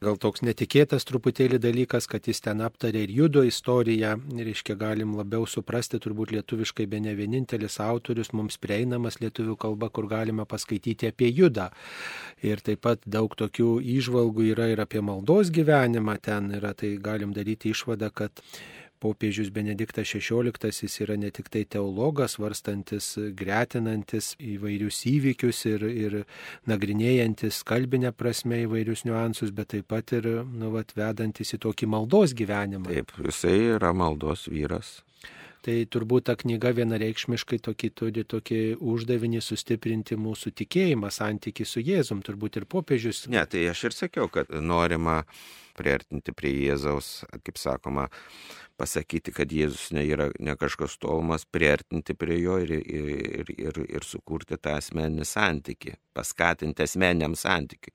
Gal 0.00 0.16
toks 0.16 0.40
netikėtas 0.40 1.04
truputėlį 1.08 1.58
dalykas, 1.60 2.06
kad 2.08 2.24
jis 2.24 2.40
ten 2.40 2.62
aptarė 2.64 3.02
ir 3.04 3.10
judo 3.12 3.42
istoriją, 3.44 4.14
reiškia 4.32 4.76
galim 4.80 5.12
labiau 5.18 5.44
suprasti, 5.44 6.00
turbūt 6.00 6.32
lietuviškai 6.32 6.86
be 6.88 7.02
ne 7.04 7.12
vienintelis 7.18 7.76
autorius 7.84 8.32
mums 8.32 8.56
prieinamas 8.62 9.20
lietuvių 9.20 9.58
kalba, 9.60 9.90
kur 9.92 10.08
galime 10.08 10.46
paskaityti 10.48 11.12
apie 11.12 11.28
judą. 11.36 11.68
Ir 12.40 12.64
taip 12.64 12.80
pat 12.88 13.04
daug 13.04 13.36
tokių 13.36 13.74
įžvalgų 13.98 14.48
yra 14.54 14.70
ir 14.72 14.80
apie 14.80 15.04
maldos 15.04 15.52
gyvenimą 15.52 16.16
ten 16.24 16.48
yra, 16.56 16.72
tai 16.72 16.94
galim 16.96 17.36
daryti 17.36 17.74
išvadą, 17.74 18.08
kad 18.08 18.40
popiežius 19.00 19.50
Benediktas 19.54 20.12
XVI 20.12 20.88
yra 21.04 21.16
ne 21.20 21.30
tik 21.34 21.50
tai 21.52 21.64
teologas, 21.64 22.36
varstantis, 22.40 23.12
gretinantis 23.36 24.34
įvairius 24.38 25.02
įvykius 25.10 25.64
ir, 25.72 25.86
ir 25.88 26.16
nagrinėjantis 26.70 27.62
kalbinę 27.68 28.12
prasme 28.16 28.62
įvairius 28.66 29.06
niuansus, 29.08 29.54
bet 29.56 29.72
taip 29.74 29.88
pat 29.90 30.14
ir 30.16 30.28
nu, 30.44 30.72
vat, 30.76 30.94
vedantis 30.98 31.56
į 31.56 31.62
tokį 31.66 31.90
maldos 31.96 32.36
gyvenimą. 32.36 32.90
Taip, 32.92 33.14
jisai 33.24 33.58
yra 33.76 33.94
maldos 33.96 34.48
vyras. 34.50 35.00
Tai 35.60 35.74
turbūt 35.92 36.24
ta 36.30 36.36
knyga 36.40 36.70
vienareikšmiškai 36.78 37.58
tokį 37.66 37.88
turi 37.92 38.22
tokį 38.24 38.60
uždavinį 38.80 39.42
sustiprinti 39.44 40.16
mūsų 40.16 40.54
tikėjimą, 40.56 41.10
santyki 41.12 41.66
su 41.68 41.82
Jėzum, 41.84 42.22
turbūt 42.24 42.56
ir 42.62 42.64
popiežius. 42.64 43.26
Ne, 43.32 43.42
tai 43.44 43.66
aš 43.68 43.90
ir 43.90 43.96
sakiau, 43.96 44.30
kad 44.32 44.48
norima 44.48 45.20
priartinti 45.76 46.32
prie 46.36 46.54
Jėzaus, 46.62 47.26
kaip 47.44 47.60
sakoma, 47.60 48.08
pasakyti, 48.80 49.34
kad 49.36 49.52
Jėzus 49.52 49.90
ne 49.96 50.06
yra 50.08 50.30
ne 50.40 50.54
kažkas 50.58 50.96
tolimas, 51.02 51.44
priartinti 51.44 52.16
prie 52.16 52.38
jo 52.40 52.56
ir, 52.64 52.72
ir, 52.80 53.52
ir, 53.56 53.82
ir 53.84 54.06
sukurti 54.06 54.56
tą 54.56 54.78
asmeninį 54.80 55.26
santyki, 55.28 55.94
paskatinti 56.16 56.86
asmeniniam 56.86 57.36
santykiui. 57.38 57.92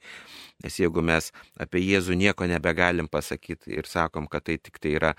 Nes 0.63 0.77
jeigu 0.79 1.03
mes 1.05 1.31
apie 1.61 1.81
Jėzų 1.83 2.17
nieko 2.21 2.47
nebegalim 2.49 3.09
pasakyti 3.11 3.73
ir 3.79 3.89
sakom, 3.89 4.29
kad 4.31 4.45
tai 4.47 4.59
tik 4.61 4.79
tai 4.81 4.95
yra, 4.99 5.13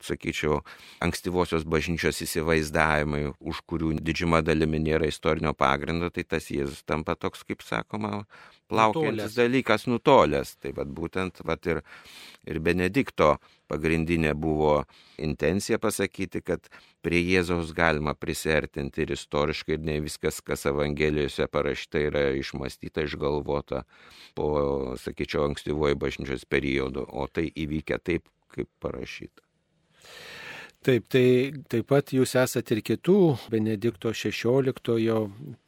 sakyčiau, 0.00 0.62
ankstyvosios 1.04 1.66
bažnyčios 1.68 2.22
įsivaizdavimai, 2.24 3.26
už 3.36 3.60
kurių 3.68 3.92
didžiuma 4.00 4.40
dalimi 4.44 4.80
nėra 4.80 5.10
istorinio 5.10 5.52
pagrindo, 5.52 6.08
tai 6.08 6.24
tas 6.24 6.48
Jėzus 6.52 6.80
tampa 6.88 7.16
toks, 7.20 7.44
kaip 7.44 7.60
sakoma, 7.66 8.24
plaukiantis 8.72 9.36
dalykas 9.36 9.86
nutolęs. 9.90 10.56
Tai 10.62 10.72
vad 10.78 10.92
būtent 10.96 11.42
vat 11.44 11.68
ir, 11.68 11.82
ir 12.48 12.62
Benedikto 12.64 13.34
pagrindinė 13.70 14.34
buvo 14.38 14.82
intencija 15.22 15.78
pasakyti, 15.82 16.42
kad 16.44 16.66
prie 17.04 17.20
Jėzaus 17.22 17.72
galima 17.76 18.14
prisertinti 18.18 19.04
ir 19.04 19.14
istoriškai, 19.16 19.78
ir 19.78 19.86
ne 19.86 19.98
viskas, 20.04 20.40
kas 20.44 20.66
Evangelijose 20.70 21.46
parašyta, 21.52 22.02
yra 22.10 22.24
išmastyta, 22.40 23.06
išgalvota 23.06 23.84
po, 24.38 24.50
sakyčiau, 25.00 25.46
ankstyvojo 25.50 25.98
bažnyčios 26.00 26.44
periodo, 26.50 27.06
o 27.06 27.28
tai 27.30 27.48
įvykę 27.50 28.00
taip, 28.02 28.28
kaip 28.50 28.70
parašyta. 28.82 29.46
Taip, 30.80 31.10
tai 31.12 31.52
taip 31.68 31.90
pat 31.92 32.08
jūs 32.16 32.30
esate 32.40 32.72
ir 32.72 32.78
kitų 32.80 33.14
Benedikto 33.52 34.14
XVI 34.16 34.72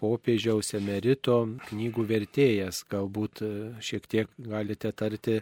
popiežiaus 0.00 0.72
emerito 0.78 1.34
knygų 1.68 2.04
vertėjas. 2.08 2.78
Galbūt 2.88 3.42
e, 3.44 3.50
šiek 3.84 4.06
tiek 4.08 4.30
galite 4.40 4.88
tarti 4.96 5.34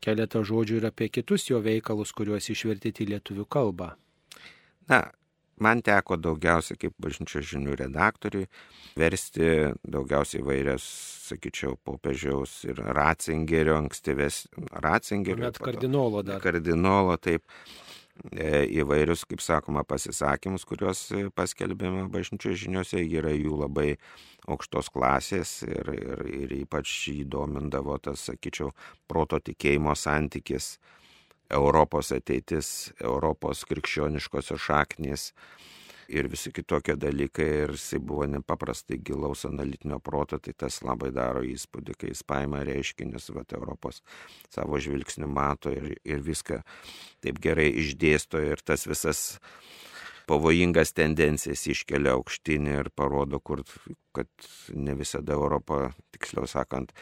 keletą 0.00 0.40
žodžių 0.48 0.78
ir 0.80 0.86
apie 0.88 1.10
kitus 1.12 1.44
jo 1.50 1.60
veikalus, 1.60 2.14
kuriuos 2.16 2.48
išvertyti 2.54 3.04
į 3.04 3.10
lietuvių 3.10 3.44
kalbą. 3.52 3.90
Na, 4.88 5.02
man 5.60 5.84
teko 5.84 6.16
daugiausiai 6.16 6.80
kaip 6.80 6.96
bažnyčios 6.96 7.50
žinių 7.50 7.76
redaktoriui 7.82 8.46
versti 8.96 9.74
daugiausiai 9.84 10.40
vairias, 10.48 10.88
sakyčiau, 11.28 11.76
popiežiaus 11.84 12.62
ir 12.64 12.80
Ratzingerio, 12.96 13.76
ankstyves 13.76 14.46
Ratzingerio. 14.72 15.50
Net 15.50 15.60
kardinolo 15.60 16.24
dar. 16.24 16.40
Kardinolo, 16.40 17.20
taip 17.20 17.44
įvairius, 18.32 19.24
kaip 19.28 19.42
sakoma, 19.42 19.84
pasisakymus, 19.86 20.64
kuriuos 20.68 21.02
e, 21.12 21.22
paskelbėme 21.34 22.08
bažnyčios 22.12 22.58
žiniuose, 22.64 23.00
yra 23.02 23.32
jų 23.34 23.60
labai 23.62 23.96
aukštos 24.48 24.90
klasės 24.94 25.62
ir, 25.66 25.92
ir, 25.94 26.22
ir 26.42 26.54
ypač 26.62 26.92
įdomindavo 27.12 27.98
tas, 28.02 28.26
sakyčiau, 28.30 28.72
proto 29.08 29.40
tikėjimo 29.40 29.94
santykis, 29.96 30.78
Europos 31.48 32.12
ateitis, 32.12 32.92
Europos 33.00 33.64
krikščioniškosios 33.68 34.60
šaknys, 34.60 35.30
ir 36.08 36.28
visi 36.32 36.52
kitokie 36.54 36.96
dalykai 36.96 37.46
ir 37.64 37.74
jisai 37.76 38.00
buvo 38.00 38.26
nepaprastai 38.30 38.98
gilaus 39.04 39.44
analitinio 39.48 39.98
proto, 40.04 40.38
tai 40.40 40.54
tas 40.56 40.80
labai 40.84 41.10
daro 41.14 41.42
įspūdį, 41.44 41.96
kai 41.98 42.12
jis 42.12 42.24
paima 42.28 42.62
reiškinius, 42.66 43.28
va, 43.36 43.44
Europos 43.58 44.00
savo 44.52 44.80
žvilgsnių 44.80 45.28
mato 45.28 45.72
ir, 45.74 45.94
ir 46.04 46.24
viską 46.24 46.62
taip 47.24 47.40
gerai 47.44 47.68
išdėsto 47.82 48.40
ir 48.44 48.64
tas 48.64 48.86
visas 48.88 49.38
pavojingas 50.28 50.92
tendencijas 50.96 51.64
iškelia 51.72 52.12
aukštinį 52.16 52.74
ir 52.82 52.90
parodo, 52.96 53.40
kur, 53.40 53.62
kad 54.16 54.28
ne 54.76 54.96
visada 54.98 55.36
Europa, 55.36 55.88
tiksliau 56.12 56.48
sakant, 56.48 56.92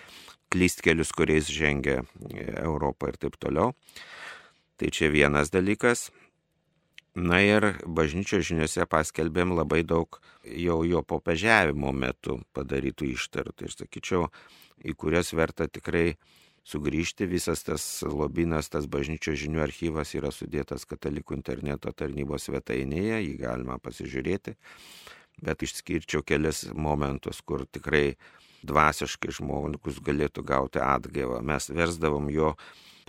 klystkelius, 0.54 1.10
kuriais 1.14 1.50
žengia 1.50 2.04
Europą 2.62 3.10
ir 3.10 3.18
taip 3.18 3.38
toliau. 3.42 3.75
Tai 4.76 4.90
čia 4.92 5.08
vienas 5.10 5.50
dalykas. 5.50 6.10
Na 7.16 7.38
ir 7.40 7.64
bažnyčios 7.88 8.44
žiniuose 8.44 8.85
paskelbėm 8.92 9.54
labai 9.56 9.80
daug 9.88 10.18
jau 10.44 10.82
jo 10.85 11.00
popežiavimo 11.00 11.88
metu 11.96 12.42
padarytų 12.52 13.08
ištarų. 13.14 13.54
Tai 13.56 13.70
aš 13.70 13.78
sakyčiau, 13.80 14.26
į 14.85 14.92
kurias 15.00 15.32
verta 15.32 15.64
tikrai 15.64 16.18
sugrįžti. 16.68 17.25
Visas 17.30 17.64
tas 17.64 17.87
lobinas, 18.04 18.68
tas 18.68 18.85
bažnyčios 18.85 19.40
žinių 19.46 19.64
archyvas 19.64 20.12
yra 20.18 20.28
sudėtas 20.28 20.85
katalikų 20.85 21.38
interneto 21.38 21.94
tarnybos 21.96 22.50
svetainėje, 22.50 23.23
jį 23.25 23.35
galima 23.40 23.80
pasižiūrėti. 23.80 24.58
Bet 25.40 25.64
išskirčiau 25.64 26.20
kelias 26.20 26.66
momentus, 26.76 27.40
kur 27.40 27.64
tikrai 27.64 28.18
dvasiškai 28.66 29.32
žmogus 29.40 30.04
galėtų 30.04 30.44
gauti 30.44 30.85
atgaivą. 30.85 31.40
Mes 31.40 31.73
versdavom 31.73 32.28
jo 32.28 32.52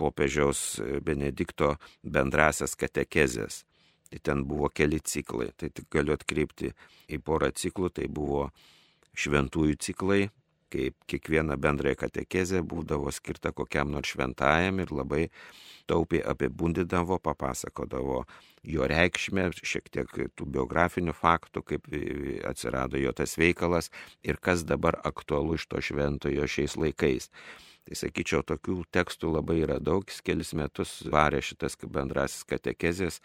popiežiaus 0.00 0.78
Benedikto 1.04 1.74
bendrasias 2.00 2.72
katekezės. 2.72 3.67
Tai 4.08 4.20
ten 4.24 4.44
buvo 4.48 4.70
keli 4.72 5.00
ciklai. 5.04 5.50
Tai 5.56 5.70
tik 5.70 5.88
galiu 5.92 6.16
atkreipti 6.16 6.72
į 7.08 7.20
porą 7.24 7.52
ciklų. 7.52 7.92
Tai 7.94 8.08
buvo 8.08 8.48
šventųjų 9.18 9.78
ciklai, 9.82 10.22
kaip 10.72 10.96
kiekviena 11.08 11.56
bendrąją 11.60 11.96
katekezė 12.02 12.62
būdavo 12.68 13.12
skirta 13.14 13.52
kokiam 13.56 13.90
nors 13.92 14.12
šventajam 14.12 14.82
ir 14.82 14.92
labai 14.92 15.22
taupiai 15.88 16.20
apibūdindavo, 16.28 17.18
papasakodavo 17.24 18.22
jo 18.68 18.88
reikšmę, 18.92 19.48
šiek 19.56 19.88
tiek 19.94 20.12
tų 20.36 20.48
biografinių 20.58 21.14
faktų, 21.16 21.64
kaip 21.70 21.88
atsirado 22.48 23.00
jo 23.00 23.14
tas 23.16 23.38
veikalas 23.40 23.88
ir 24.22 24.36
kas 24.36 24.66
dabar 24.68 25.00
aktualu 25.08 25.56
iš 25.56 25.68
to 25.72 25.80
šventojo 25.80 26.48
šiais 26.48 26.76
laikais. 26.76 27.30
Tai 27.88 27.96
sakyčiau, 27.96 28.42
tokių 28.44 28.82
tekstų 28.92 29.30
labai 29.32 29.62
yra 29.62 29.78
daug, 29.80 30.04
jis 30.04 30.20
kelis 30.20 30.50
metus 30.52 30.90
varė 31.08 31.38
šitas 31.40 31.78
bendrasis 31.88 32.44
katekezės 32.44 33.22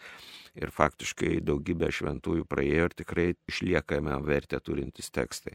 ir 0.56 0.70
faktiškai 0.72 1.42
daugybė 1.44 1.90
šventųjų 1.92 2.46
praėjo 2.48 2.86
ir 2.88 2.94
tikrai 2.96 3.26
išliekame 3.50 4.16
vertę 4.24 4.62
turintys 4.64 5.10
tekstai. 5.12 5.52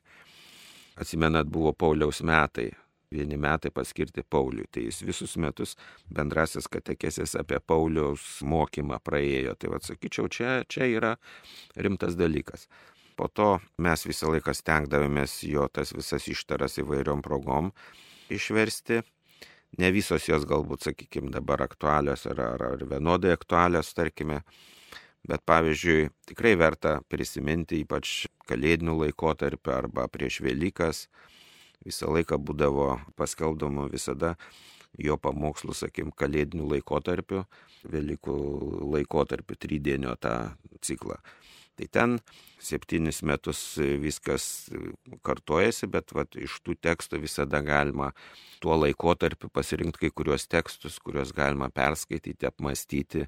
Atsimenat, 1.01 1.49
buvo 1.49 1.71
Pauliaus 1.73 2.21
metai, 2.21 2.67
vieni 3.09 3.39
metai 3.41 3.71
paskirti 3.73 4.21
Pauliui. 4.21 4.67
Tai 4.69 4.83
jis 4.85 5.01
visus 5.01 5.33
metus 5.41 5.73
bendrasis 6.05 6.69
katekesės 6.69 7.33
apie 7.39 7.57
Pauliaus 7.65 8.43
mokymą 8.45 8.99
praėjo. 9.01 9.55
Tai 9.57 9.71
vad 9.73 9.87
sakyčiau, 9.87 10.29
čia, 10.29 10.51
čia 10.69 10.85
yra 10.85 11.15
rimtas 11.73 12.13
dalykas. 12.19 12.67
Po 13.17 13.25
to 13.25 13.55
mes 13.81 14.05
visą 14.05 14.29
laiką 14.35 14.53
stengdavomės 14.53 15.39
jo 15.49 15.65
tas 15.73 15.95
visas 15.97 16.29
ištaras 16.29 16.77
įvairiom 16.83 17.25
progom 17.25 17.73
išversti. 18.35 19.01
Ne 19.77 19.91
visos 19.93 20.25
jos 20.25 20.45
galbūt, 20.49 20.87
sakykime, 20.87 21.29
dabar 21.33 21.61
aktualios 21.61 22.25
ar, 22.29 22.41
ar, 22.41 22.63
ar 22.73 22.85
vienodai 22.89 23.35
aktualios, 23.35 23.93
tarkime. 23.93 24.41
Bet 25.29 25.43
pavyzdžiui, 25.45 26.09
tikrai 26.31 26.55
verta 26.57 26.99
prisiminti 27.11 27.83
ypač 27.83 28.25
kalėdinių 28.49 28.95
laikotarpį 29.03 29.73
arba 29.75 30.07
prieš 30.09 30.39
Velykas. 30.45 31.05
Visą 31.85 32.09
laiką 32.11 32.39
būdavo 32.41 32.89
paskelbdama 33.19 33.87
visada 33.91 34.33
jo 34.97 35.17
pamokslų, 35.21 35.75
sakim, 35.77 36.11
kalėdinių 36.11 36.71
laikotarpių, 36.73 37.43
Velykų 37.89 38.37
laikotarpių, 38.95 39.55
tridienio 39.55 40.15
tą 40.19 40.33
ciklą. 40.83 41.19
Tai 41.79 41.87
ten 41.87 42.17
septynis 42.59 43.21
metus 43.23 43.59
viskas 44.03 44.67
kartojasi, 45.23 45.87
bet 45.87 46.11
vat, 46.11 46.35
iš 46.35 46.57
tų 46.65 46.75
tekstų 46.83 47.21
visada 47.23 47.61
galima 47.63 48.09
tuo 48.59 48.75
laikotarpiu 48.81 49.47
pasirinkti 49.55 50.01
kai 50.01 50.09
kuriuos 50.11 50.43
tekstus, 50.51 50.97
kuriuos 50.99 51.31
galima 51.37 51.69
perskaityti, 51.71 52.49
apmastyti 52.49 53.23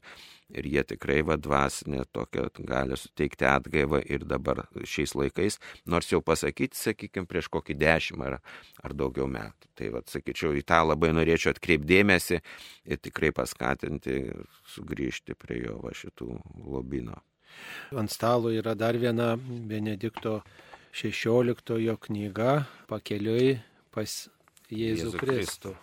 ir 0.51 0.67
jie 0.67 0.83
tikrai 0.89 1.21
vadvasinė 1.29 2.03
tokia 2.11 2.49
gali 2.59 2.99
suteikti 2.99 3.47
atgaivą 3.47 4.03
ir 4.03 4.27
dabar 4.27 4.65
šiais 4.83 5.15
laikais, 5.15 5.61
nors 5.87 6.11
jau 6.11 6.19
pasakyti, 6.19 6.75
sakykime, 6.75 7.29
prieš 7.31 7.47
kokį 7.55 7.79
dešimt 7.79 8.27
ar, 8.27 8.41
ar 8.83 8.99
daugiau 8.99 9.31
metų. 9.31 9.71
Tai 9.79 9.95
vad, 9.95 10.11
sakyčiau, 10.11 10.51
į 10.59 10.67
tą 10.67 10.83
labai 10.89 11.15
norėčiau 11.15 11.55
atkreipdėmėsi 11.55 12.43
ir 12.83 12.99
tikrai 12.99 13.31
paskatinti 13.31 14.25
sugrįžti 14.75 15.39
prie 15.39 15.63
jo 15.63 15.79
va 15.87 15.95
šitų 15.95 16.33
lobino. 16.67 17.23
Ant 17.97 18.11
stalo 18.11 18.51
yra 18.53 18.75
dar 18.75 18.97
viena 18.99 19.35
Benedikto 19.37 20.41
XVI 20.95 21.95
knyga 22.07 22.65
pakeliui 22.87 23.57
pas 23.91 24.27
Jėzų, 24.71 25.11
Jėzų 25.11 25.19
Kristų. 25.19 25.73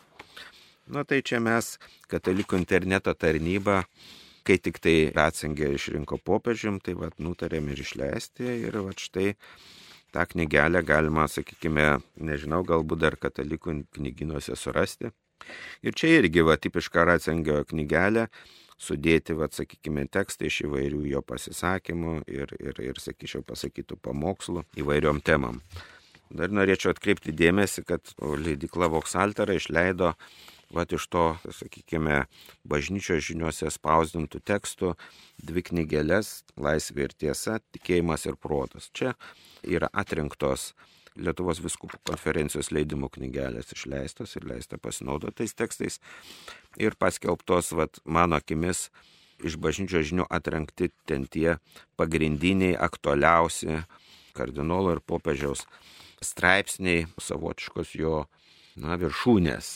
Na 0.89 1.03
tai 1.05 1.21
čia 1.21 1.41
mes, 1.45 1.75
katalikų 2.09 2.57
interneto 2.57 3.13
tarnyba, 3.13 3.83
kai 4.49 4.57
tik 4.57 4.81
tai 4.81 5.11
Ratzingė 5.13 5.75
išrinko 5.77 6.17
popiežium, 6.25 6.79
tai 6.81 6.95
vat 6.97 7.19
nutarėm 7.21 7.69
ir 7.69 7.83
išleisti 7.85 8.49
ir 8.65 8.79
vat 8.87 9.05
štai 9.05 9.35
tą 10.17 10.25
knygelę 10.33 10.81
galima, 10.89 11.27
sakykime, 11.29 11.99
nežinau, 12.17 12.63
galbūt 12.65 13.05
dar 13.05 13.19
katalikų 13.21 13.83
knyginuose 13.99 14.57
surasti. 14.57 15.13
Ir 15.85 15.93
čia 15.93 16.17
irgi 16.23 16.43
va 16.49 16.57
tipiška 16.57 17.05
Ratzingio 17.05 17.61
knygelė, 17.69 18.27
sudėti, 18.79 19.37
vad, 19.39 19.55
sakykime, 19.57 20.07
tekstai 20.11 20.49
iš 20.51 20.63
įvairių 20.69 21.05
jo 21.11 21.23
pasisakymų 21.27 22.19
ir, 22.31 22.55
ir, 22.63 22.83
ir 22.91 23.01
sakyčiau, 23.03 23.43
pasakytų 23.47 23.99
pamokslų 24.03 24.65
įvairiom 24.83 25.23
temam. 25.27 25.63
Dar 26.29 26.53
norėčiau 26.53 26.93
atkreipti 26.93 27.33
dėmesį, 27.33 27.87
kad 27.89 28.13
leidikla 28.21 28.91
Voksaltera 28.93 29.57
išleido 29.57 30.13
vat 30.75 30.93
iš 30.93 31.07
to, 31.09 31.25
sakykime, 31.49 32.27
bažnyčios 32.69 33.25
žiniuose 33.25 33.71
spausdintų 33.73 34.43
tekstų 34.45 34.93
dvi 35.41 35.65
knygelės- 35.71 36.43
Laisvė 36.65 37.09
ir 37.09 37.15
tiesa, 37.17 37.61
tikėjimas 37.73 38.27
ir 38.27 38.37
protas. 38.37 38.91
Čia 38.93 39.15
yra 39.65 39.89
atrinktos 39.93 40.75
Lietuvos 41.19 41.61
viskupų 41.65 42.01
konferencijos 42.07 42.71
leidimo 42.71 43.11
knygelės 43.11 43.73
išleistos 43.75 44.37
ir 44.39 44.47
leista 44.47 44.79
pasinaudotais 44.79 45.57
tekstais 45.59 45.99
ir 46.79 46.95
paskelbtos, 46.99 47.73
vat, 47.75 47.99
mano 48.05 48.39
akimis, 48.39 48.89
iš 49.43 49.59
bažnyčios 49.63 50.09
žinių 50.11 50.27
atrinkti 50.31 50.91
ten 51.07 51.27
tie 51.27 51.59
pagrindiniai, 51.99 52.77
aktualiausi 52.79 53.83
kardinolo 54.39 54.95
ir 54.97 55.03
popiežiaus 55.03 55.67
straipsniai, 56.23 57.07
savotiškos 57.23 57.95
jo 57.99 58.25
na, 58.79 58.99
viršūnės. 58.99 59.71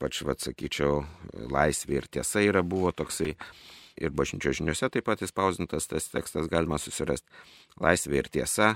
Pač, 0.00 0.20
vad 0.26 0.42
sakyčiau, 0.42 1.04
laisvė 1.50 2.00
ir 2.00 2.10
tiesa 2.18 2.42
yra 2.44 2.64
buvo 2.66 2.90
toksai. 2.92 3.34
Ir 3.94 4.10
bažnyčios 4.10 4.58
žiniuose 4.58 4.88
taip 4.90 5.06
pat 5.06 5.22
įspausintas 5.22 5.86
tas 5.86 6.08
tekstas 6.10 6.48
galima 6.50 6.80
susirasti. 6.82 7.30
Laisvė 7.78 8.24
ir 8.24 8.30
tiesa. 8.38 8.74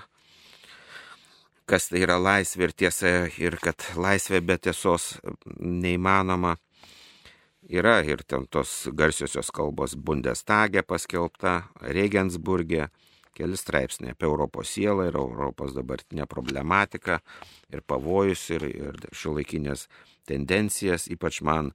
Kas 1.69 1.91
tai 1.91 2.01
yra 2.01 2.17
laisvė 2.17 2.71
ir 2.71 2.73
tiesa 2.73 3.11
ir 3.37 3.59
kad 3.61 3.85
laisvė 4.01 4.41
be 4.41 4.55
tiesos 4.57 5.19
neįmanoma. 5.61 6.55
Yra 7.69 7.99
ir 8.09 8.23
ten 8.25 8.47
tos 8.49 8.87
garsiosios 8.97 9.51
kalbos 9.53 9.93
Bundestage 9.93 10.81
paskelbta, 10.89 11.67
Regensburgė, 11.93 12.87
keli 13.37 13.59
straipsniai 13.61 14.15
apie 14.15 14.25
Europos 14.25 14.73
sielą 14.73 15.11
ir 15.11 15.19
Europos 15.21 15.75
dabartinę 15.77 16.25
problematiką 16.31 17.19
ir 17.75 17.85
pavojus 17.85 18.47
ir, 18.57 18.65
ir 18.73 18.97
šiuolaikinės 19.13 19.85
tendencijas, 20.31 21.05
ypač 21.13 21.43
man, 21.45 21.75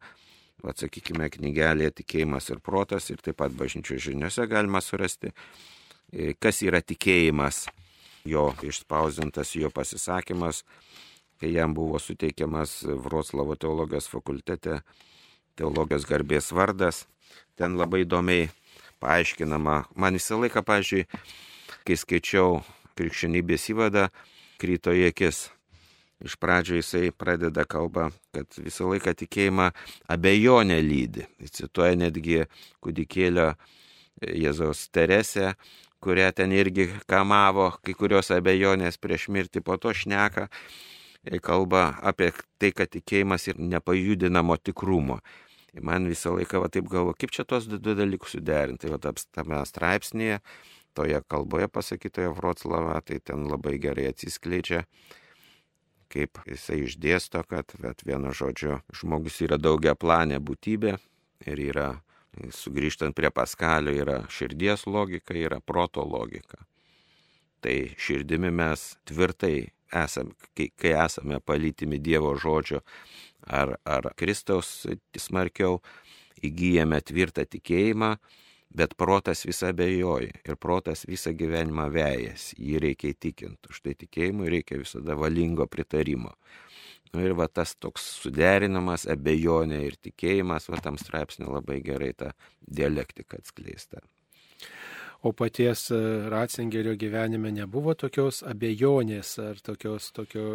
atsakykime, 0.66 1.30
knygelėje 1.38 2.00
tikėjimas 2.02 2.50
ir 2.50 2.66
protas 2.66 3.12
ir 3.14 3.22
taip 3.22 3.38
pat 3.44 3.54
bažnyčių 3.62 4.02
žiniuose 4.10 4.50
galima 4.50 4.82
surasti, 4.82 5.30
e, 6.10 6.34
kas 6.34 6.64
yra 6.66 6.82
tikėjimas, 6.82 7.68
jo 8.26 8.54
išspausintas 8.64 9.56
jo 9.56 9.70
pasisakymas, 9.70 10.64
kai 11.40 11.54
jam 11.54 11.74
buvo 11.74 12.00
suteikiamas 12.00 12.84
Vroclavo 12.84 13.56
teologijos 13.56 14.08
fakultete 14.08 14.80
teologijos 15.60 16.08
garbės 16.08 16.52
vardas. 16.56 17.04
Ten 17.56 17.76
labai 17.78 18.04
įdomiai 18.06 18.48
paaiškinama. 19.04 19.84
Man 19.96 20.18
visą 20.18 20.40
laiką, 20.42 20.64
pažiūrėjau, 20.66 21.20
kai 21.84 21.98
skaičiau 22.00 22.64
krikščionybės 22.98 23.68
įvadą, 23.74 24.08
kryto 24.62 24.96
į 24.96 25.10
akis. 25.12 25.50
Iš 26.24 26.38
pradžio 26.40 26.78
jisai 26.80 27.12
pradeda 27.12 27.66
kalbą, 27.68 28.08
kad 28.32 28.48
visą 28.64 28.88
laiką 28.88 29.12
tikėjimą 29.20 29.74
abejonę 30.16 30.80
lydi. 30.80 31.28
Jis 31.44 31.58
cituoja 31.60 31.98
netgi 32.00 32.46
kūdikėlio 32.80 33.52
Jėzaus 34.24 34.88
Teresę, 34.94 35.58
kurią 36.04 36.32
ten 36.36 36.52
irgi 36.56 36.90
kamavo 37.10 37.70
kai 37.84 37.96
kurios 37.98 38.32
abejonės 38.36 39.00
prieš 39.02 39.30
mirtį, 39.34 39.64
po 39.64 39.78
to 39.82 39.94
šneka, 39.96 40.50
kalba 41.44 41.94
apie 42.04 42.34
tai, 42.60 42.74
kad 42.76 42.92
tikėjimas 42.92 43.48
ir 43.48 43.60
nepajudinamo 43.60 44.60
tikrumo. 44.60 45.22
Man 45.82 46.06
visą 46.06 46.36
laiką 46.36 46.62
va 46.62 46.70
taip 46.70 46.86
galvo, 46.92 47.16
kaip 47.18 47.32
čia 47.34 47.48
tos 47.50 47.66
du 47.66 47.80
dalykus 47.82 48.36
suderinti. 48.36 48.86
Tai 48.86 48.94
va 48.94 49.14
tame 49.34 49.64
straipsnėje 49.66 50.40
toje 50.94 51.22
kalboje 51.28 51.68
pasakytoje 51.68 52.30
Vroclave, 52.38 53.00
tai 53.02 53.18
ten 53.20 53.48
labai 53.50 53.80
gerai 53.82 54.12
atsiskleidžia, 54.12 54.84
kaip 56.14 56.38
jisai 56.46 56.84
išdėsto, 56.86 57.42
kad 57.50 57.74
vienu 58.06 58.34
žodžiu 58.38 58.84
žmogus 58.94 59.42
yra 59.42 59.58
daugia 59.58 59.96
planė 59.98 60.38
būtybė 60.38 60.98
ir 61.50 61.64
yra, 61.72 61.88
sugrįžtant 62.54 63.16
prie 63.16 63.32
paskalio, 63.32 63.94
yra 63.94 64.22
širdies 64.32 64.88
logika, 64.88 65.36
yra 65.38 65.60
proto 65.60 66.04
logika. 66.06 66.64
Tai 67.64 67.76
širdimi 67.98 68.52
mes 68.52 68.94
tvirtai 69.08 69.70
esame, 69.94 70.34
kai, 70.58 70.70
kai 70.76 70.96
esame 71.06 71.40
palytimi 71.40 72.00
Dievo 72.04 72.34
žodžio 72.36 72.82
ar, 73.48 73.78
ar 73.86 74.10
Kristaus 74.20 74.84
smarkiau, 75.20 75.80
įgyjame 76.44 77.00
tvirtą 77.06 77.46
tikėjimą, 77.48 78.16
bet 78.74 78.98
protas 79.00 79.46
visą 79.46 79.72
bejoja 79.78 80.34
ir 80.44 80.58
protas 80.60 81.06
visą 81.08 81.32
gyvenimą 81.38 81.88
vėjas, 81.94 82.52
jį 82.58 82.82
reikia 82.84 83.14
įtikinti. 83.14 83.70
Už 83.70 83.84
tai 83.86 83.94
tikėjimui 84.00 84.50
reikia 84.52 84.82
visada 84.82 85.16
valingo 85.20 85.68
pritarimo. 85.70 86.34
Nu, 87.14 87.22
ir 87.22 87.36
va 87.38 87.46
tas 87.46 87.76
toks 87.78 88.06
suderinamas 88.24 89.06
abejonė 89.10 89.84
ir 89.86 90.00
tikėjimas, 90.02 90.66
va 90.74 90.82
tam 90.82 90.98
straipsnė 90.98 91.46
labai 91.46 91.78
gerai 91.86 92.10
tą 92.18 92.32
dialektiką 92.66 93.38
atskleista. 93.38 94.02
O 95.24 95.32
paties 95.32 95.86
e, 95.94 95.98
Ratzingerio 96.30 96.98
gyvenime 97.00 97.48
nebuvo 97.56 97.94
tokios 97.96 98.42
abejonės 98.44 99.30
ar 99.40 99.62
tokios 99.64 100.10
tokio 100.12 100.48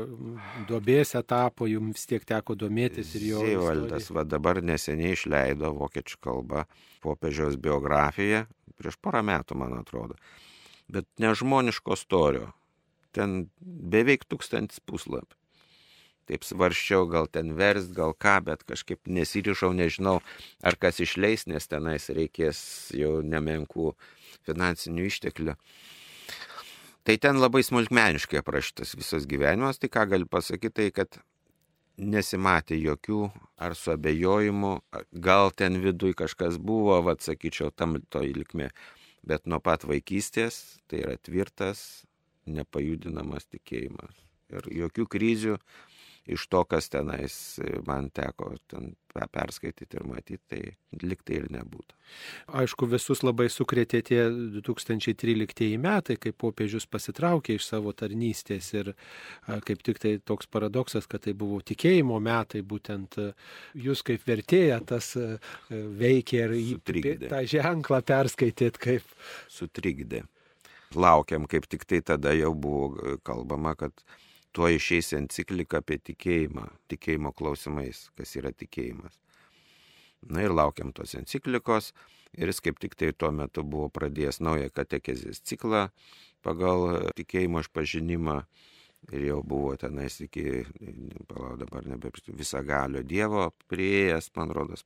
duobės 0.68 1.14
etapo, 1.16 1.64
jums 1.70 1.96
vis 1.96 2.10
tiek 2.10 2.26
teko 2.28 2.58
domėtis 2.58 3.14
ir 3.16 3.24
jo. 3.30 3.46
Zievaldas 3.46 4.10
va 4.12 4.26
dabar 4.28 4.60
neseniai 4.60 5.14
išleido 5.16 5.72
vokiečių 5.78 6.20
kalbą 6.26 6.66
popiežiaus 7.06 7.56
biografiją, 7.56 8.44
prieš 8.76 9.00
porą 9.00 9.22
metų, 9.30 9.56
man 9.62 9.78
atrodo. 9.78 10.18
Bet 10.92 11.08
nežmoniško 11.22 11.96
storio. 11.96 12.50
Ten 13.16 13.46
beveik 13.64 14.28
tūkstantis 14.28 14.84
puslapį. 14.84 15.32
Taip 16.28 16.44
svarščiau, 16.44 17.06
gal 17.08 17.28
ten 17.32 17.54
verst, 17.56 17.94
gal 17.96 18.12
ką, 18.12 18.38
bet 18.50 18.64
kažkaip 18.68 19.08
nesirišau, 19.08 19.72
nežinau, 19.76 20.18
ar 20.60 20.76
kas 20.76 21.00
išleis, 21.00 21.46
nes 21.48 21.70
tenais 21.70 22.10
reikės 22.12 22.60
jau 22.96 23.18
nemenkų 23.24 23.94
finansinių 24.48 25.08
išteklių. 25.08 25.56
Tai 27.08 27.16
ten 27.16 27.40
labai 27.40 27.62
smulkmeniškai 27.64 28.42
aprašytas 28.42 28.92
visas 28.98 29.24
gyvenimas, 29.28 29.80
tai 29.80 29.88
ką 29.88 30.04
galiu 30.10 30.28
pasakyti, 30.28 30.74
tai 30.76 30.90
kad 30.92 31.16
nesimatė 31.98 32.76
jokių 32.76 33.22
ar 33.56 33.74
suabejojimų, 33.74 34.74
gal 35.24 35.50
ten 35.56 35.80
viduj 35.82 36.14
kažkas 36.20 36.60
buvo, 36.60 37.00
vad 37.02 37.24
sakyčiau, 37.24 37.72
tam 37.72 37.96
to 38.12 38.22
įlikmė, 38.28 38.68
bet 39.26 39.48
nuo 39.48 39.58
pat 39.64 39.88
vaikystės 39.88 40.78
tai 40.86 41.02
yra 41.06 41.16
tvirtas, 41.16 42.04
nepajudinamas 42.48 43.48
tikėjimas. 43.50 44.14
Ir 44.48 44.68
jokių 44.84 45.04
krizių, 45.12 45.58
iš 46.28 46.46
to, 46.52 46.62
kas 46.68 46.90
tenais 46.92 47.34
man 47.86 48.10
teko 48.14 48.52
ten 48.70 48.92
perskaityti 49.32 49.98
ir 49.98 50.04
matyti, 50.06 50.38
tai 50.46 50.60
liktai 51.02 51.40
ir 51.40 51.46
nebūtų. 51.50 51.96
Aišku, 52.60 52.86
visus 52.92 53.24
labai 53.24 53.48
sukrėtė 53.50 54.00
tie 54.06 54.20
2013 54.28 55.78
metai, 55.82 56.18
kai 56.20 56.32
popiežius 56.36 56.86
pasitraukė 56.90 57.56
iš 57.58 57.66
savo 57.66 57.92
tarnystės 57.96 58.70
ir 58.76 58.92
kaip 59.66 59.82
tik 59.86 59.98
tai 60.02 60.14
toks 60.22 60.46
paradoksas, 60.46 61.08
kad 61.10 61.24
tai 61.26 61.34
buvo 61.38 61.58
tikėjimo 61.66 62.20
metai, 62.22 62.62
būtent 62.62 63.18
jūs 63.74 64.04
kaip 64.06 64.24
vertėja 64.28 64.78
tas 64.86 65.14
veikė 65.68 66.44
ir 66.44 66.56
Sutrigdė. 66.70 67.32
tą 67.32 67.42
ženklą 67.56 68.02
perskaitėt 68.06 68.78
kaip. 68.82 69.18
Sutrikdė. 69.50 70.24
Laukiam, 70.96 71.44
kaip 71.50 71.66
tik 71.68 71.84
tai 71.84 72.00
tada 72.00 72.32
jau 72.32 72.54
buvo 72.56 73.18
kalbama, 73.26 73.74
kad 73.76 73.92
tuo 74.52 74.68
išeis 74.72 75.12
enciklika 75.18 75.82
apie 75.82 75.98
tikėjimą, 76.10 76.68
tikėjimo 76.92 77.32
klausimais, 77.36 78.08
kas 78.18 78.36
yra 78.40 78.52
tikėjimas. 78.52 79.18
Na 80.28 80.42
ir 80.42 80.54
laukiam 80.54 80.90
tos 80.92 81.14
enciklikos 81.14 81.92
ir 82.36 82.50
jis 82.50 82.62
kaip 82.64 82.80
tik 82.82 82.96
tai 82.98 83.12
tuo 83.14 83.30
metu 83.34 83.62
buvo 83.62 83.88
pradėjęs 83.94 84.40
naują 84.42 84.72
katekezės 84.74 85.40
ciklą 85.46 85.88
pagal 86.42 87.12
tikėjimo 87.18 87.62
išpažinimą 87.64 88.40
ir 89.14 89.24
jau 89.28 89.38
buvo 89.46 89.76
tenais 89.78 90.18
iki, 90.20 90.64
palau 91.30 91.54
dabar 91.60 91.86
nebe 91.86 92.10
visagalio 92.26 93.04
Dievo 93.06 93.48
prieėjęs, 93.70 94.30
man 94.36 94.52
rodos, 94.54 94.84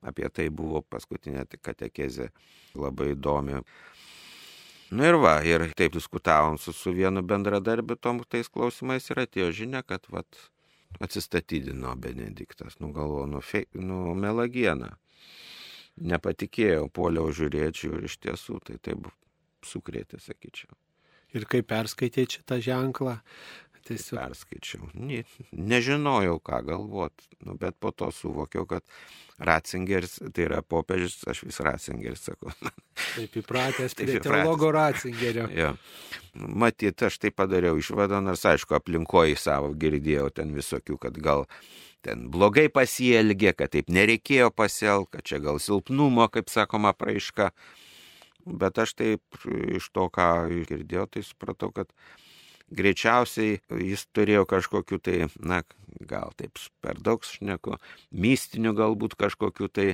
apie 0.00 0.28
tai 0.30 0.48
buvo 0.48 0.82
paskutinė 0.82 1.44
katekezė 1.58 2.30
labai 2.78 3.12
įdomi. 3.16 3.62
Nu 4.90 5.04
ir 5.04 5.18
va, 5.20 5.34
ir 5.44 5.66
taip 5.76 5.92
diskutavom 5.92 6.56
su, 6.58 6.72
su 6.72 6.94
vienu 6.96 7.20
bendradarbiu 7.22 7.96
tom 8.00 8.22
tais 8.24 8.48
klausimais 8.48 9.10
ir 9.10 9.20
atėjo 9.24 9.50
žinia, 9.60 9.82
kad 9.84 10.08
vat, 10.08 10.38
atsistatydino 11.04 11.92
Benediktas, 12.00 12.78
nu 12.80 12.92
galvo, 12.96 13.26
nu, 13.28 13.42
fe, 13.44 13.66
nu 13.76 14.14
melagieną. 14.16 14.94
Nepatikėjau, 15.98 16.88
poliau 16.94 17.28
žiūrėčiau 17.34 17.98
ir 17.98 18.06
iš 18.08 18.16
tiesų 18.22 18.60
tai 18.64 18.78
taip 18.80 19.10
sukrėtė, 19.66 20.20
sakyčiau. 20.22 20.72
Ir 21.36 21.44
kaip 21.50 21.66
perskaitė 21.68 22.24
šitą 22.30 22.56
ženklą, 22.64 23.18
Tiesiog. 23.88 24.20
Perskaičiau. 24.20 24.90
Ne, 25.00 25.22
nežinojau, 25.52 26.36
ką 26.44 26.60
galvot, 26.66 27.24
nu, 27.46 27.56
bet 27.60 27.78
po 27.80 27.92
to 27.96 28.10
suvokiau, 28.12 28.66
kad 28.68 28.84
Ratzingeris, 29.38 30.18
tai 30.34 30.44
yra 30.48 30.60
popiežius, 30.66 31.22
aš 31.30 31.44
vis 31.46 31.60
Ratzingeris 31.64 32.26
sakau. 32.28 32.52
Taip 33.16 33.38
įpratęs 33.40 33.96
prie 33.96 34.18
teologo 34.20 34.72
Ratzingerio. 34.74 35.48
jo. 35.54 35.72
Matyt, 36.34 37.02
aš 37.08 37.18
tai 37.22 37.32
padariau 37.34 37.78
išvadą, 37.80 38.20
nors 38.22 38.44
aišku, 38.46 38.76
aplinkoje 38.76 39.38
savo 39.40 39.72
girdėjau 39.78 40.28
ten 40.34 40.52
visokių, 40.54 40.98
kad 41.06 41.16
gal 41.22 41.46
ten 42.04 42.28
blogai 42.34 42.68
pasielgė, 42.70 43.54
kad 43.58 43.72
taip 43.74 43.90
nereikėjo 43.90 44.52
pasielgti, 44.54 45.16
kad 45.16 45.26
čia 45.32 45.40
gal 45.42 45.58
silpnumo, 45.62 46.28
kaip 46.34 46.52
sakoma, 46.52 46.92
praiška. 46.94 47.50
Bet 48.48 48.78
aš 48.78 48.94
taip 48.98 49.42
iš 49.48 49.90
to, 49.92 50.06
ką 50.12 50.28
girdėjau, 50.68 51.08
tai 51.14 51.24
supratau, 51.26 51.72
kad 51.74 51.90
greičiausiai 52.70 53.58
jis 53.82 54.04
turėjo 54.14 54.44
kažkokiu 54.48 54.98
tai, 55.02 55.28
na, 55.40 55.62
gal 56.08 56.32
taip 56.38 56.60
per 56.84 57.00
daug 57.00 57.24
šneku, 57.24 57.78
mystinių 58.12 58.74
galbūt 58.78 59.16
kažkokiu 59.18 59.70
tai 59.72 59.88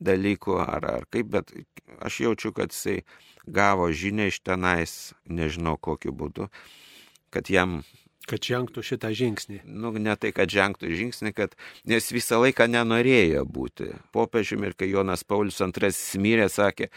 dalykų 0.00 0.58
ar, 0.64 0.88
ar 0.98 1.06
kaip, 1.12 1.32
bet 1.34 1.54
aš 2.04 2.20
jaučiu, 2.26 2.52
kad 2.56 2.74
jisai 2.74 3.00
gavo 3.46 3.88
žinę 3.92 4.28
iš 4.32 4.42
tenais, 4.44 5.14
nežinau 5.24 5.78
kokiu 5.80 6.12
būdu, 6.12 6.50
kad 7.34 7.48
jam 7.52 7.80
kad 8.28 8.44
žengtų 8.44 8.82
šitą 8.84 9.08
žingsnį. 9.16 9.62
Nu, 9.64 9.88
ne 9.96 10.12
tai, 10.20 10.34
kad 10.36 10.50
žengtų 10.52 10.90
žingsnį, 10.92 11.32
kad, 11.32 11.54
nes 11.88 12.10
visą 12.12 12.42
laiką 12.42 12.66
nenorėjo 12.68 13.46
būti 13.48 13.88
popiežiumi 14.12 14.68
ir 14.68 14.76
kai 14.76 14.90
Jonas 14.90 15.24
Paulius 15.24 15.62
II 15.64 16.20
mirė, 16.20 16.50
sakė, 16.52 16.90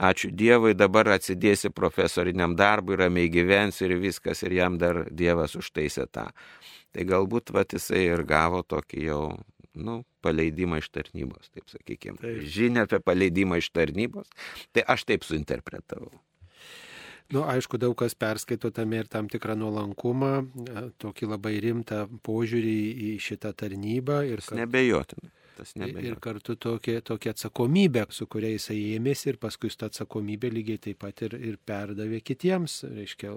ačiū 0.00 0.32
Dievui, 0.32 0.72
dabar 0.74 1.12
atsidėsi 1.16 1.70
profesoriniam 1.76 2.56
darbui, 2.56 2.96
ramiai 3.00 3.30
gyvensi 3.32 3.86
ir 3.86 3.98
viskas, 4.00 4.42
ir 4.46 4.56
jam 4.56 4.78
dar 4.80 5.04
Dievas 5.10 5.56
užtaisė 5.60 6.08
tą. 6.08 6.30
Tai 6.90 7.06
galbūt 7.06 7.52
vat 7.54 7.76
jisai 7.76 8.06
ir 8.08 8.24
gavo 8.26 8.64
tokį 8.66 9.04
jau, 9.04 9.22
nu, 9.78 10.00
paleidimą 10.24 10.80
iš 10.80 10.90
tarnybos, 10.94 11.52
taip 11.54 11.70
sakykime. 11.70 12.18
Taip. 12.22 12.40
Žinia 12.56 12.88
apie 12.88 12.98
paleidimą 13.04 13.60
iš 13.60 13.70
tarnybos. 13.76 14.32
Tai 14.74 14.84
aš 14.96 15.06
taip 15.12 15.26
suinterpretavau. 15.28 16.10
Nu, 17.30 17.44
aišku, 17.46 17.78
daug 17.78 17.94
kas 17.94 18.16
perskaito 18.18 18.72
tame 18.74 19.04
ir 19.04 19.10
tam 19.10 19.28
tikrą 19.30 19.54
nuolankumą, 19.54 20.30
e, 20.42 20.80
tokį 20.98 21.28
labai 21.30 21.52
rimtą 21.62 22.08
požiūrį 22.26 22.78
į 23.06 23.10
šitą 23.22 23.52
tarnybą. 23.54 24.24
Ir 24.32 24.42
kad... 24.42 24.58
Nebejotinai. 24.58 25.30
Ir 25.80 26.16
kartu 26.22 26.54
tokia, 26.56 27.00
tokia 27.04 27.34
atsakomybė, 27.34 28.06
su 28.14 28.26
kuria 28.30 28.52
jisai 28.54 28.78
ėmėsi 28.96 29.32
ir 29.32 29.38
paskui 29.42 29.72
tą 29.76 29.90
atsakomybę 29.90 30.50
lygiai 30.52 30.80
taip 30.86 31.00
pat 31.02 31.24
ir, 31.26 31.36
ir 31.36 31.58
perdavė 31.66 32.22
kitiems, 32.24 32.80
reiškia, 32.88 33.34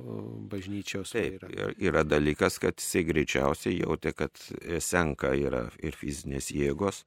bažnyčios. 0.51 1.15
Taip, 1.15 1.41
yra. 1.41 1.71
Yra 1.81 2.05
dalykas, 2.07 2.59
kad 2.63 2.79
jisai 2.79 3.03
greičiausiai 3.09 3.81
jautė, 3.81 4.13
kad 4.15 4.45
senka 4.83 5.33
yra 5.35 5.65
ir 5.83 5.97
fizinės 5.99 6.51
jėgos. 6.53 7.03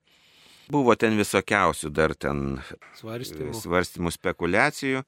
Buvo 0.73 0.97
ten 0.99 1.15
visokiausių 1.15 1.93
dar 1.95 2.17
ten 2.19 2.59
svarstymų, 2.99 3.55
svarstymų 3.55 4.11
spekulacijų 4.17 5.05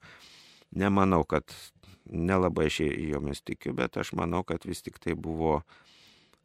nemanau, 0.71 1.23
kad 1.27 1.51
nelabai 2.09 2.69
aš 2.69 2.79
jomis 2.85 3.41
tikiu, 3.45 3.73
bet 3.77 3.97
aš 3.97 4.13
manau, 4.17 4.43
kad 4.43 4.65
vis 4.65 4.81
tik 4.85 4.99
tai 5.03 5.15
buvo 5.15 5.59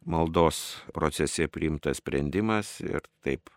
maldos 0.05 0.77
procese 0.93 1.47
priimtas 1.51 1.99
sprendimas 2.01 2.79
ir 2.85 3.03
taip 3.25 3.49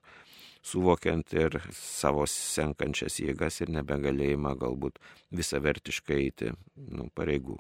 suvokiant 0.64 1.32
ir 1.37 1.61
savo 1.72 2.26
senkančias 2.28 3.20
jėgas 3.22 3.61
ir 3.62 3.72
nebegalėjimą 3.76 4.54
galbūt 4.61 4.98
visavertiškai 5.38 6.18
eiti 6.24 6.52
nu, 6.76 7.08
pareigų. 7.14 7.58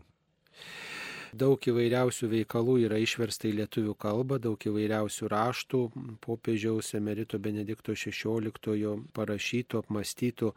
Daug 1.36 1.60
įvairiausių 1.60 2.28
veikalų 2.32 2.78
yra 2.86 2.98
išversta 3.02 3.50
į 3.50 3.58
lietuvių 3.58 3.94
kalbą, 4.00 4.38
daug 4.40 4.56
įvairiausių 4.56 5.28
raštų, 5.28 5.80
popiežiaus 6.24 6.94
emerito 6.96 7.38
Benedikto 7.38 7.92
XVI 7.92 8.94
parašytų, 9.12 9.82
apmastytų. 9.82 10.52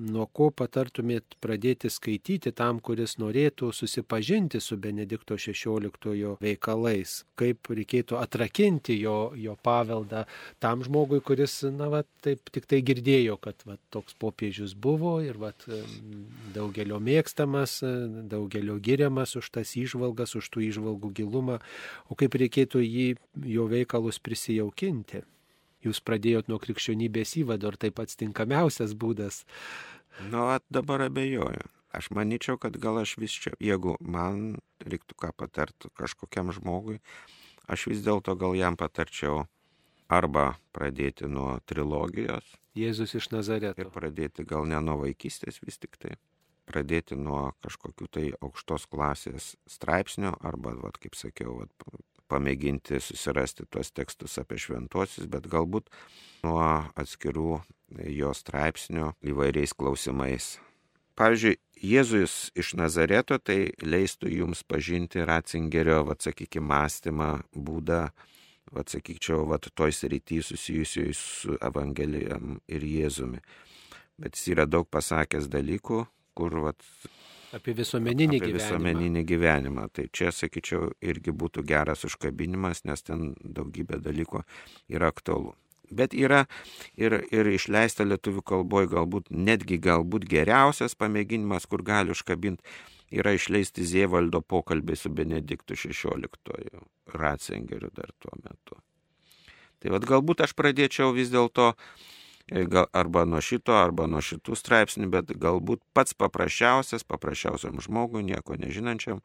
Nuo 0.00 0.24
ko 0.26 0.48
patartumėt 0.50 1.36
pradėti 1.44 1.90
skaityti 1.92 2.54
tam, 2.56 2.80
kuris 2.80 3.18
norėtų 3.20 3.68
susipažinti 3.76 4.62
su 4.64 4.78
Benedikto 4.80 5.36
XVI 5.36 6.34
veikalais? 6.40 7.20
Kaip 7.36 7.68
reikėtų 7.68 8.18
atrakinti 8.18 8.96
jo, 8.98 9.34
jo 9.36 9.58
paveldą 9.62 10.24
tam 10.62 10.82
žmogui, 10.86 11.20
kuris, 11.20 11.60
na, 11.68 11.90
va, 11.92 12.02
taip 12.24 12.48
tik 12.54 12.66
tai 12.70 12.80
girdėjo, 12.86 13.36
kad 13.44 13.60
va, 13.68 13.76
toks 13.92 14.16
popiežius 14.18 14.72
buvo 14.74 15.18
ir 15.22 15.36
va, 15.38 15.52
daugelio 16.56 16.98
mėgstamas, 17.02 17.82
daugelio 18.30 18.80
giriamas 18.80 19.36
už 19.36 19.52
tas 19.58 19.76
įžvalgas 19.76 20.13
išvalgas, 20.14 20.36
už 20.36 20.48
tų 20.50 20.62
išvalgų 20.70 21.12
gilumą, 21.12 21.60
o 22.08 22.14
kaip 22.14 22.34
reikėtų 22.34 22.80
jį, 22.80 23.16
jo 23.44 23.66
veikalus 23.68 24.18
prisijaukinti. 24.18 25.24
Jūs 25.84 26.00
pradėjot 26.00 26.48
nuo 26.48 26.58
krikščionybės 26.58 27.36
įvado, 27.42 27.68
ar 27.68 27.76
tai 27.76 27.90
pats 27.90 28.16
tinkamiausias 28.16 28.94
būdas? 28.94 29.44
Nu, 30.30 30.50
at 30.50 30.64
dabar 30.70 31.02
abejoju. 31.10 31.68
Aš 31.92 32.10
manyčiau, 32.10 32.58
kad 32.58 32.76
gal 32.76 32.98
aš 32.98 33.18
vis 33.18 33.30
čia, 33.30 33.52
jeigu 33.60 33.96
man 34.00 34.56
reiktų 34.82 35.14
ką 35.14 35.30
patarti 35.36 35.90
kažkokiam 35.94 36.50
žmogui, 36.50 36.98
aš 37.68 37.86
vis 37.86 38.02
dėlto 38.02 38.34
gal 38.34 38.56
jam 38.56 38.76
patarčiau 38.76 39.46
arba 40.08 40.56
pradėti 40.72 41.28
nuo 41.28 41.60
trilogijos. 41.66 42.44
Jėzus 42.74 43.14
iš 43.14 43.30
Nazareto. 43.30 43.78
Ir 43.78 43.92
pradėti 43.94 44.42
gal 44.42 44.66
ne 44.66 44.80
nuo 44.82 45.04
vaikystės 45.04 45.60
vis 45.62 45.78
tik 45.78 45.94
tai 46.00 46.16
pradėti 46.68 47.16
nuo 47.18 47.52
kažkokių 47.64 48.08
tai 48.10 48.26
aukštos 48.40 48.88
klasės 48.90 49.54
straipsnio 49.70 50.34
arba, 50.40 50.74
vat, 50.80 50.98
kaip 51.02 51.16
sakiau, 51.18 51.62
vat, 51.62 52.04
pamėginti 52.30 53.00
susirasti 53.02 53.66
tuos 53.70 53.92
tekstus 53.94 54.38
apie 54.40 54.58
šventuosius, 54.60 55.28
bet 55.30 55.48
galbūt 55.50 55.90
nuo 56.44 56.64
atskirų 56.96 57.60
jo 58.10 58.32
straipsnių 58.34 59.12
įvairiais 59.30 59.74
klausimais. 59.76 60.54
Pavyzdžiui, 61.14 61.58
Jėzus 61.84 62.48
iš 62.58 62.72
Nazareto 62.78 63.36
tai 63.38 63.68
leistų 63.82 64.30
jums 64.32 64.62
pažinti 64.66 65.22
Ratzingerio, 65.26 66.00
vad 66.08 66.24
sakykime, 66.24 66.64
mąstymą, 66.70 67.28
būdą, 67.54 68.06
vad 68.72 68.90
sakyčiau, 68.90 69.44
vad 69.50 69.68
toj 69.76 69.92
srity 69.92 70.40
susijusioj 70.42 71.12
su 71.18 71.58
Evangelijam 71.60 72.56
ir 72.66 72.86
Jėzumi. 72.88 73.42
Bet 74.18 74.38
jis 74.38 74.54
yra 74.54 74.64
daug 74.70 74.88
pasakęs 74.90 75.50
dalykų, 75.50 76.04
kur 76.34 76.54
vat, 76.64 76.82
apie 77.54 77.74
visuomeninį 77.78 78.38
apie 78.38 78.52
gyvenimą. 78.52 78.62
visuomeninį 78.62 79.24
gyvenimą. 79.30 79.88
Tai 79.94 80.06
čia, 80.12 80.32
sakyčiau, 80.34 80.92
irgi 81.04 81.34
būtų 81.34 81.64
geras 81.66 82.04
užkabinimas, 82.08 82.84
nes 82.88 83.04
ten 83.06 83.34
daugybė 83.42 84.00
dalykų 84.02 84.42
yra 84.94 85.12
aktualu. 85.14 85.54
Bet 85.94 86.14
yra 86.16 86.46
ir, 86.96 87.20
ir 87.30 87.50
išleista 87.52 88.06
lietuvių 88.08 88.42
kalboje 88.42 88.88
galbūt 88.94 89.28
netgi 89.30 89.78
galbūt 89.78 90.24
geriausias 90.30 90.96
pamėginimas, 90.98 91.68
kur 91.70 91.84
gali 91.84 92.14
užkabinti, 92.14 92.64
yra 93.14 93.34
išleisti 93.36 93.84
Zievaldo 93.86 94.40
pokalbį 94.40 94.96
su 94.98 95.12
Benediktu 95.12 95.76
XVI, 95.76 96.80
Ratzingeriu 97.14 97.92
dar 97.94 98.10
tuo 98.18 98.32
metu. 98.40 98.80
Tai 99.78 99.92
vad 99.92 100.08
galbūt 100.08 100.40
aš 100.46 100.56
pradėčiau 100.56 101.12
vis 101.12 101.28
dėlto 101.30 101.74
E, 101.74 102.13
arba 102.92 103.24
nuo 103.24 103.40
šito, 103.40 103.72
arba 103.72 104.06
nuo 104.10 104.20
šitų 104.20 104.56
straipsnių, 104.58 105.08
bet 105.10 105.32
galbūt 105.40 105.80
pats 105.96 106.14
paprasčiausias, 106.14 107.04
paprasčiausiam 107.04 107.80
žmogui, 107.80 108.22
nieko 108.22 108.58
nežinančiam, 108.60 109.22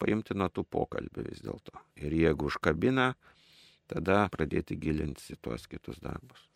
paimti 0.00 0.36
nuo 0.36 0.48
tų 0.48 0.64
pokalbių 0.68 1.24
vis 1.30 1.40
dėlto. 1.44 1.72
Ir 2.00 2.12
jeigu 2.12 2.50
užkabina, 2.50 3.14
tada 3.90 4.22
pradėti 4.32 4.78
gilinti 4.80 5.34
į 5.34 5.40
tuos 5.42 5.66
kitus 5.70 6.00
darbus. 6.02 6.46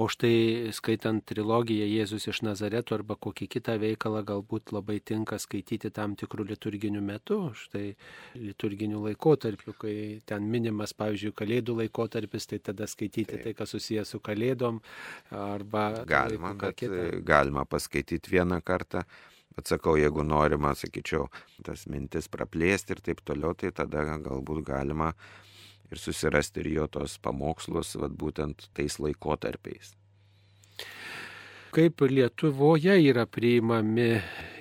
O 0.00 0.06
štai 0.08 0.70
skaitant 0.72 1.22
trilogiją 1.26 1.84
Jėzus 1.84 2.24
iš 2.30 2.40
Nazareto 2.46 2.94
arba 2.96 3.16
kokį 3.20 3.48
kitą 3.52 3.74
veikalą 3.82 4.22
galbūt 4.26 4.72
labai 4.72 4.98
tinka 5.04 5.36
skaityti 5.42 5.90
tam 5.94 6.14
tikrų 6.18 6.46
liturginių 6.52 7.02
metų, 7.04 7.38
štai 7.58 7.84
liturginių 8.38 9.02
laikotarpių, 9.08 9.74
kai 9.82 9.96
ten 10.30 10.46
minimas, 10.52 10.94
pavyzdžiui, 10.96 11.34
kalėdų 11.36 11.76
laikotarpis, 11.82 12.48
tai 12.52 12.60
tada 12.70 12.88
skaityti 12.90 13.34
Taip. 13.34 13.44
tai, 13.44 13.56
kas 13.58 13.74
susijęs 13.76 14.14
su 14.14 14.22
kalėdom 14.24 14.80
arba... 15.36 15.90
Galima, 16.08 16.54
bet 16.54 16.80
kitą. 16.80 17.04
galima 17.26 17.66
paskaityti 17.68 18.38
vieną 18.38 18.62
kartą. 18.64 19.04
Bet 19.56 19.66
sakau, 19.66 19.96
jeigu 19.98 20.22
norima, 20.22 20.70
sakyčiau, 20.78 21.26
tas 21.66 21.82
mintis 21.90 22.30
praplėsti 22.30 22.94
ir 22.94 23.00
taip 23.04 23.20
toliau, 23.26 23.52
tai 23.58 23.72
tada 23.74 24.04
galbūt 24.22 24.62
galima 24.64 25.10
ir 25.90 25.98
susirasti 25.98 26.62
ir 26.64 26.70
jo 26.74 26.86
tos 26.86 27.18
pamokslus, 27.22 27.96
vad 28.00 28.14
būtent 28.18 28.68
tais 28.74 28.98
laikotarpiais. 29.02 29.94
Kaip 31.70 32.02
Lietuvoje 32.02 32.96
yra 33.06 33.26
priimami 33.30 34.16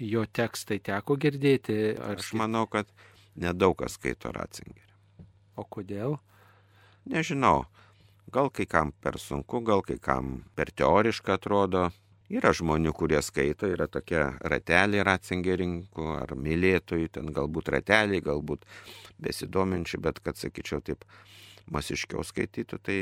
jo 0.06 0.26
tekstai, 0.30 0.78
teko 0.86 1.18
girdėti? 1.18 1.96
Ar... 1.98 2.20
Aš 2.22 2.36
manau, 2.38 2.68
kad 2.70 2.92
nedaug 3.34 3.80
kas 3.80 3.98
skaito 3.98 4.30
Ratzingerį. 4.36 4.86
O 5.58 5.65
kodėl? 5.65 6.20
Nežinau. 7.10 7.65
Gal 8.30 8.52
kai 8.54 8.68
kam 8.70 8.92
per 9.02 9.18
sunku, 9.18 9.63
gal 9.65 9.82
kai 9.82 9.98
kam 9.98 10.44
per 10.54 10.70
teoriška 10.70 11.39
atrodo. 11.39 11.88
Yra 12.30 12.52
žmonių, 12.54 12.92
kurie 12.94 13.20
skaito, 13.26 13.65
yra 13.74 13.88
tokie 13.89 14.20
rateliai 14.46 15.02
ratzingerininkų 15.08 16.12
ar 16.13 16.36
mylėtojų, 16.38 17.10
ten 17.18 17.32
galbūt 17.34 17.72
rateliai, 17.74 18.22
galbūt 18.22 18.68
besidominčių, 19.18 20.02
bet 20.06 20.22
kad 20.22 20.38
sakyčiau 20.38 20.84
taip 20.86 21.08
masiškiau 21.74 22.22
skaitytų, 22.26 22.80
tai 22.86 23.00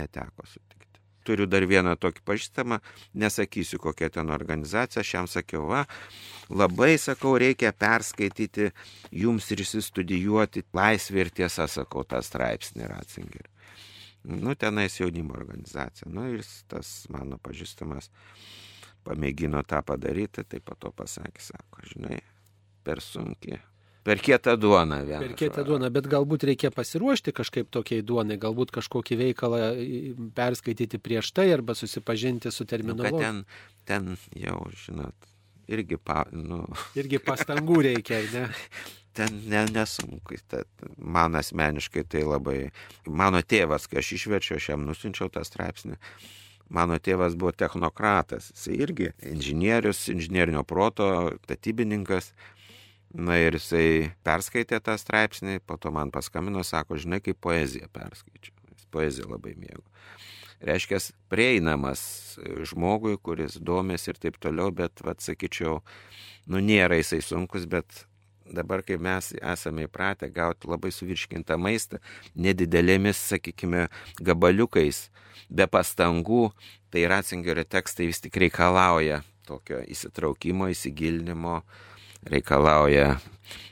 neteko 0.00 0.48
sutikti. 0.48 0.84
Turiu 1.24 1.46
dar 1.48 1.64
vieną 1.64 1.94
tokį 2.00 2.20
pažįstamą, 2.28 2.80
nesakysiu 3.16 3.78
kokia 3.80 4.10
ten 4.12 4.32
organizacija, 4.32 5.00
aš 5.00 5.12
jam 5.14 5.28
sakiau, 5.28 5.64
va, 5.70 5.84
labai 6.52 6.94
sakau, 7.00 7.32
reikia 7.40 7.72
perskaityti 7.72 8.70
jums 9.24 9.48
ir 9.52 9.64
įsistudijuoti 9.64 10.66
laisvė 10.76 11.24
ir 11.24 11.32
tiesa, 11.40 11.68
sakau, 11.68 12.04
tą 12.08 12.20
straipsnį 12.24 12.92
Ratzingerį. 12.92 13.53
Nu, 14.24 14.54
tenais 14.56 14.96
jaunimo 15.00 15.36
organizacija. 15.36 16.08
Nu, 16.12 16.26
ir 16.32 16.46
tas 16.70 17.04
mano 17.12 17.36
pažįstamas 17.42 18.10
pamėgino 19.04 19.60
tą 19.68 19.82
padaryti, 19.84 20.46
tai 20.48 20.62
po 20.64 20.78
to 20.80 20.94
pasakė, 20.96 21.42
sako, 21.44 21.84
žinai, 21.90 22.22
per 22.84 23.04
sunkiai 23.04 23.60
Per 24.04 24.20
kietą 24.20 24.56
duoną 24.56 25.06
vieną. 25.06 25.20
Per 25.20 25.34
kietą 25.34 25.62
duoną, 25.64 25.88
bet 25.90 26.06
galbūt 26.12 26.44
reikia 26.44 26.68
pasiruošti 26.74 27.32
kažkaip 27.32 27.70
tokiai 27.72 28.02
duonai, 28.04 28.36
galbūt 28.36 28.74
kažkokį 28.76 29.16
veikalą 29.16 29.60
perskaityti 30.36 31.00
prieš 31.00 31.30
tai 31.32 31.46
arba 31.54 31.72
susipažinti 31.72 32.52
su 32.52 32.66
terminologija. 32.68 33.30
Nu, 33.32 33.46
ten, 33.88 34.10
ten 34.12 34.42
jau, 34.42 34.58
žinot, 34.82 35.30
irgi, 35.72 35.96
pa, 35.96 36.26
nu... 36.36 36.60
irgi 37.00 37.22
pastangų 37.30 37.80
reikia, 37.88 38.20
ne? 38.34 38.44
ten 39.14 39.42
ne, 39.50 39.64
nesunku. 39.72 40.38
Man 40.98 41.38
asmeniškai 41.38 42.04
tai 42.10 42.24
labai. 42.26 42.58
Mano 43.06 43.42
tėvas, 43.42 43.88
kai 43.90 44.02
aš 44.02 44.14
išverčiau, 44.18 44.58
aš 44.58 44.70
jam 44.72 44.86
nusinčiau 44.88 45.30
tą 45.32 45.44
straipsnį. 45.46 45.98
Mano 46.74 46.96
tėvas 46.98 47.36
buvo 47.38 47.52
technokratas, 47.52 48.48
jis 48.54 48.66
irgi 48.72 49.10
inžinierius, 49.30 50.06
inžinierinio 50.12 50.64
proto, 50.66 51.08
statybininkas. 51.44 52.32
Na 53.14 53.36
ir 53.38 53.54
jisai 53.54 54.10
perskaitė 54.26 54.80
tą 54.82 54.96
straipsnį, 54.98 55.60
po 55.62 55.76
to 55.78 55.92
man 55.94 56.10
paskambino, 56.10 56.64
sako, 56.66 56.98
žinai, 56.98 57.20
kaip 57.22 57.38
poeziją 57.46 57.86
perskaičiau. 57.94 58.56
Jis 58.74 58.88
poeziją 58.90 59.28
labai 59.30 59.52
mėgo. 59.54 59.84
Reiškia, 60.64 60.98
prieinamas 61.30 62.00
žmogui, 62.66 63.14
kuris 63.22 63.60
domės 63.60 64.08
ir 64.08 64.18
taip 64.18 64.40
toliau, 64.42 64.72
bet, 64.74 65.02
vad, 65.04 65.22
sakyčiau, 65.22 65.78
nu 66.50 66.62
nėra 66.64 66.98
jisai 66.98 67.20
sunkus, 67.22 67.68
bet 67.70 68.02
dabar, 68.52 68.82
kai 68.84 68.98
mes 69.00 69.32
esame 69.40 69.86
įpratę 69.88 70.28
gauti 70.32 70.68
labai 70.70 70.92
suvirškintą 70.94 71.56
maistą, 71.60 72.00
nedidelėmis, 72.36 73.20
sakykime, 73.32 73.88
gabaliukais, 74.20 75.08
be 75.48 75.66
pastangų, 75.70 76.48
tai 76.92 77.06
Ratzingerio 77.10 77.64
tekstai 77.64 78.08
vis 78.10 78.20
tik 78.24 78.36
reikalauja 78.42 79.22
tokio 79.48 79.80
įsitraukimo, 79.90 80.68
įsigilinimo, 80.72 81.62
reikalauja 82.28 83.18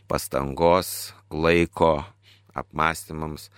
pastangos, 0.08 1.12
laiko 1.32 2.02
apmąstymams. 2.54 3.48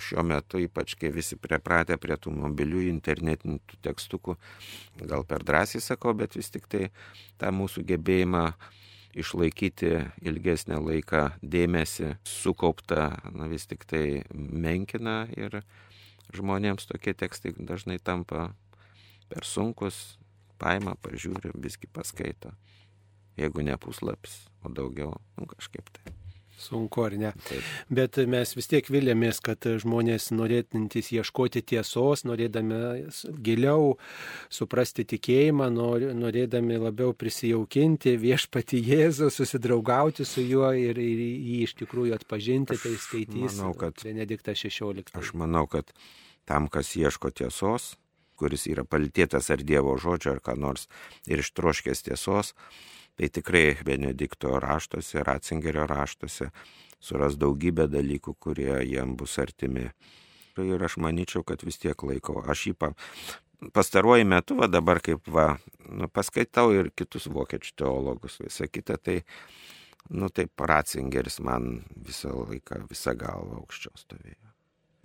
Šiuo 0.00 0.24
metu, 0.24 0.60
ypač 0.60 0.94
kai 0.96 1.10
visi 1.12 1.36
pripratę 1.40 1.98
prie 2.00 2.16
tų 2.20 2.32
mobilių 2.32 2.86
internetinių 2.90 3.58
tekstukų, 3.84 4.36
gal 5.04 5.24
per 5.28 5.44
drąsiai 5.44 5.82
sakau, 5.84 6.14
bet 6.16 6.36
vis 6.36 6.48
tik 6.52 6.64
tai 6.68 6.88
tą 7.40 7.52
mūsų 7.52 7.84
gebėjimą 7.88 8.46
išlaikyti 9.16 9.92
ilgesnę 10.26 10.78
laiką 10.82 11.24
dėmesį 11.42 12.14
sukauptą, 12.28 13.08
na 13.32 13.48
vis 13.50 13.66
tik 13.70 13.86
tai 13.88 14.22
menkina 14.32 15.24
ir 15.36 15.62
žmonėms 16.36 16.88
tokie 16.90 17.16
tekstai 17.16 17.54
dažnai 17.56 17.98
tampa 17.98 18.50
per 19.30 19.48
sunkus, 19.48 20.18
paima, 20.60 20.94
pažiūri, 21.02 21.54
visgi 21.56 21.88
paskaito 21.90 22.54
jeigu 23.36 23.62
ne 23.62 23.76
puslapis, 23.76 24.46
o 24.64 24.72
daugiau, 24.72 25.16
nu 25.36 25.46
kažkaip 25.46 25.92
tai. 25.92 26.14
Sunku 26.56 27.04
ar 27.04 27.14
ne. 27.20 27.32
Taip. 27.48 27.64
Bet 27.92 28.16
mes 28.32 28.54
vis 28.56 28.70
tiek 28.70 28.86
vilėmės, 28.88 29.42
kad 29.44 29.66
žmonės 29.82 30.30
norėtintys 30.32 31.10
ieškoti 31.12 31.62
tiesos, 31.72 32.24
norėdami 32.28 32.78
giliau 33.44 33.96
suprasti 34.52 35.04
tikėjimą, 35.12 35.68
norėdami 36.16 36.80
labiau 36.80 37.12
prisijaukinti 37.16 38.16
viešpati 38.22 38.80
Jėzų, 38.86 39.28
susidraugauti 39.34 40.24
su 40.28 40.44
juo 40.46 40.72
ir, 40.72 40.96
ir 40.96 41.22
jį 41.26 41.60
iš 41.68 41.76
tikrųjų 41.82 42.16
atpažinti, 42.16 42.80
tai 42.80 42.96
skaitys 43.04 43.60
manau, 43.60 43.74
kad, 43.76 44.00
Benediktas 44.06 44.64
XVI. 44.64 45.06
Aš 45.20 45.36
manau, 45.36 45.66
kad 45.70 45.92
tam, 46.48 46.70
kas 46.72 46.94
ieško 46.96 47.34
tiesos, 47.36 47.94
kuris 48.40 48.66
yra 48.70 48.84
palitėtas 48.88 49.50
ar 49.52 49.64
Dievo 49.64 49.96
žodžio 50.00 50.36
ar 50.36 50.44
ką 50.44 50.56
nors 50.60 50.88
ir 51.28 51.40
ištroškęs 51.44 52.04
tiesos, 52.08 52.54
tai 53.16 53.30
tikrai 53.32 53.76
Benedikto 53.84 54.58
raštuose, 54.60 55.22
Ratzingerio 55.24 55.86
raštuose 55.88 56.50
suras 57.00 57.36
daugybę 57.40 57.86
dalykų, 57.88 58.34
kurie 58.40 58.72
jam 58.88 59.16
bus 59.16 59.38
artimi. 59.42 59.88
Ir 60.56 60.82
aš 60.82 60.96
manyčiau, 61.04 61.44
kad 61.44 61.62
vis 61.64 61.76
tiek 61.80 62.00
laiko. 62.08 62.40
Aš 62.48 62.66
jį 62.70 62.74
pa, 62.80 62.92
pastaruoju 63.76 64.24
metu, 64.28 64.56
va 64.60 64.68
dabar 64.72 65.02
kaip 65.04 65.28
va, 65.32 65.50
nu, 65.84 66.08
paskaitau 66.08 66.72
ir 66.76 66.90
kitus 66.96 67.28
vokiečių 67.32 67.74
teologus, 67.82 68.38
visą 68.40 68.68
kitą, 68.72 68.96
tai, 68.96 69.18
nu 70.10 70.30
taip, 70.32 70.52
Ratzingeris 70.72 71.40
man 71.44 71.84
visą 72.08 72.32
laiką, 72.40 72.82
visą 72.88 73.16
galvą 73.18 73.60
aukščiau 73.62 74.00
stovėjo. 74.00 74.54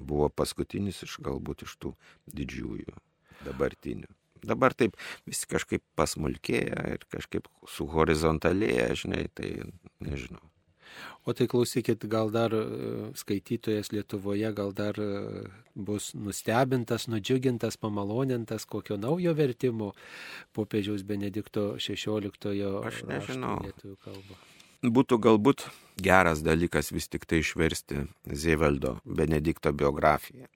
Buvo 0.01 0.31
paskutinis 0.33 1.03
iš 1.05 1.19
galbūt 1.21 1.67
iš 1.67 1.75
tų 1.83 1.93
didžiųjų 2.31 2.95
dabartinių. 3.45 4.09
Dabar 4.47 4.73
taip 4.77 4.97
visi 5.29 5.49
kažkaip 5.49 5.83
pasmulkėja 5.99 6.87
ir 6.95 7.05
kažkaip 7.13 7.49
su 7.69 7.87
horizontalėje, 7.91 8.87
žinai, 9.03 9.27
tai 9.37 9.51
nežinau. 10.01 10.41
O 11.25 11.33
tai 11.37 11.45
klausykit, 11.47 12.01
gal 12.09 12.31
dar 12.33 12.53
e, 12.55 12.61
skaitytojas 13.15 13.91
Lietuvoje 13.93 14.49
gal 14.57 14.71
dar 14.73 14.97
e, 14.97 15.09
bus 15.75 16.11
nustebintas, 16.17 17.05
nudžiugintas, 17.11 17.77
pamalonintas 17.77 18.65
kokio 18.65 18.97
naujo 18.97 19.35
vertimo 19.37 19.91
popiežiaus 20.57 21.05
Benedikto 21.05 21.75
XVI. 21.77 22.31
Aš 22.89 23.03
nežinau. 23.05 23.59
Būtų 24.81 25.19
galbūt 25.21 25.67
geras 26.01 26.41
dalykas 26.41 26.89
vis 26.89 27.05
tik 27.05 27.29
tai 27.29 27.43
išversti 27.43 28.07
Zieveldo 28.25 28.97
Benedikto 29.05 29.69
biografiją. 29.77 30.49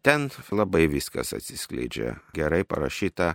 Ten 0.00 0.30
labai 0.48 0.86
viskas 0.88 1.34
atsiskleidžia, 1.36 2.14
gerai 2.32 2.62
parašyta, 2.64 3.34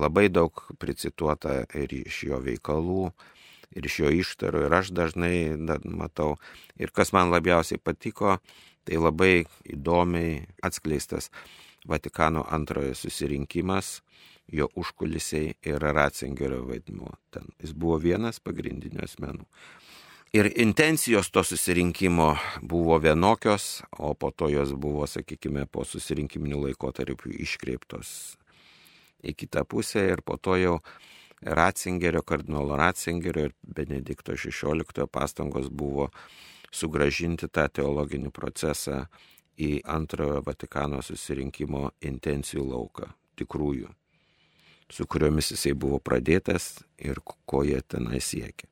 labai 0.00 0.30
daug 0.32 0.62
pricituota 0.80 1.58
ir 1.76 1.92
iš 1.92 2.22
jo 2.24 2.38
veikalų, 2.40 3.10
ir 3.76 3.88
iš 3.90 3.98
jo 4.00 4.12
ištarų, 4.22 4.62
ir 4.64 4.76
aš 4.78 4.94
dažnai 4.96 5.34
matau. 5.84 6.38
Ir 6.80 6.88
kas 6.96 7.12
man 7.12 7.28
labiausiai 7.34 7.82
patiko, 7.84 8.38
tai 8.88 8.96
labai 8.96 9.44
įdomiai 9.68 10.46
atskleistas 10.64 11.28
Vatikano 11.88 12.46
antrojo 12.48 12.92
susirinkimas, 12.96 14.00
jo 14.52 14.66
užkulisiai 14.76 15.54
ir 15.64 15.84
Ratzingerio 15.84 16.66
vaidmuo. 16.68 17.12
Ten 17.32 17.52
jis 17.60 17.72
buvo 17.72 17.96
vienas 18.00 18.40
pagrindinių 18.40 19.04
asmenų. 19.04 19.46
Ir 20.32 20.52
intencijos 20.56 21.30
to 21.30 21.42
susirinkimo 21.42 22.36
buvo 22.62 22.98
vienokios, 22.98 23.82
o 23.98 24.14
po 24.14 24.30
to 24.30 24.48
jos 24.48 24.70
buvo, 24.78 25.02
sakykime, 25.10 25.64
po 25.66 25.82
susirinkiminių 25.82 26.60
laikotarpių 26.68 27.32
iškreiptos 27.42 28.12
į 29.26 29.34
kitą 29.34 29.64
pusę 29.66 30.04
ir 30.12 30.22
po 30.22 30.38
to 30.38 30.54
jau 30.54 30.76
Ratzingerio, 31.42 32.22
kardinolo 32.22 32.78
Ratzingerio 32.78 33.48
ir 33.48 33.56
Benedikto 33.66 34.38
XVI 34.38 35.08
pastangos 35.10 35.66
buvo 35.66 36.12
sugražinti 36.70 37.50
tą 37.50 37.66
teologinį 37.66 38.30
procesą 38.30 39.08
į 39.58 39.80
antrojo 39.82 40.44
Vatikano 40.46 41.02
susirinkimo 41.02 41.88
intencijų 42.06 42.70
lauką, 42.70 43.10
tikrųjų, 43.34 43.90
su 44.94 45.10
kuriomis 45.10 45.56
jisai 45.56 45.74
buvo 45.74 45.98
pradėtas 45.98 46.76
ir 47.02 47.18
ko 47.18 47.66
jie 47.66 47.82
tenai 47.82 48.22
siekia. 48.22 48.69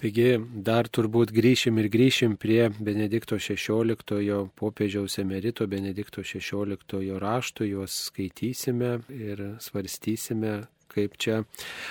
Taigi 0.00 0.38
dar 0.64 0.86
turbūt 0.88 1.28
grįšim 1.36 1.76
ir 1.82 1.90
grįšim 1.92 2.38
prie 2.40 2.70
Benedikto 2.72 3.36
XVI 3.36 4.38
popiežiaus 4.56 5.18
emerito 5.20 5.66
Benedikto 5.68 6.22
XVI 6.24 7.18
raštų, 7.20 7.66
juos 7.68 7.96
skaitysime 8.06 8.94
ir 9.12 9.42
svarstysime, 9.60 10.54
kaip 10.88 11.18
čia 11.20 11.42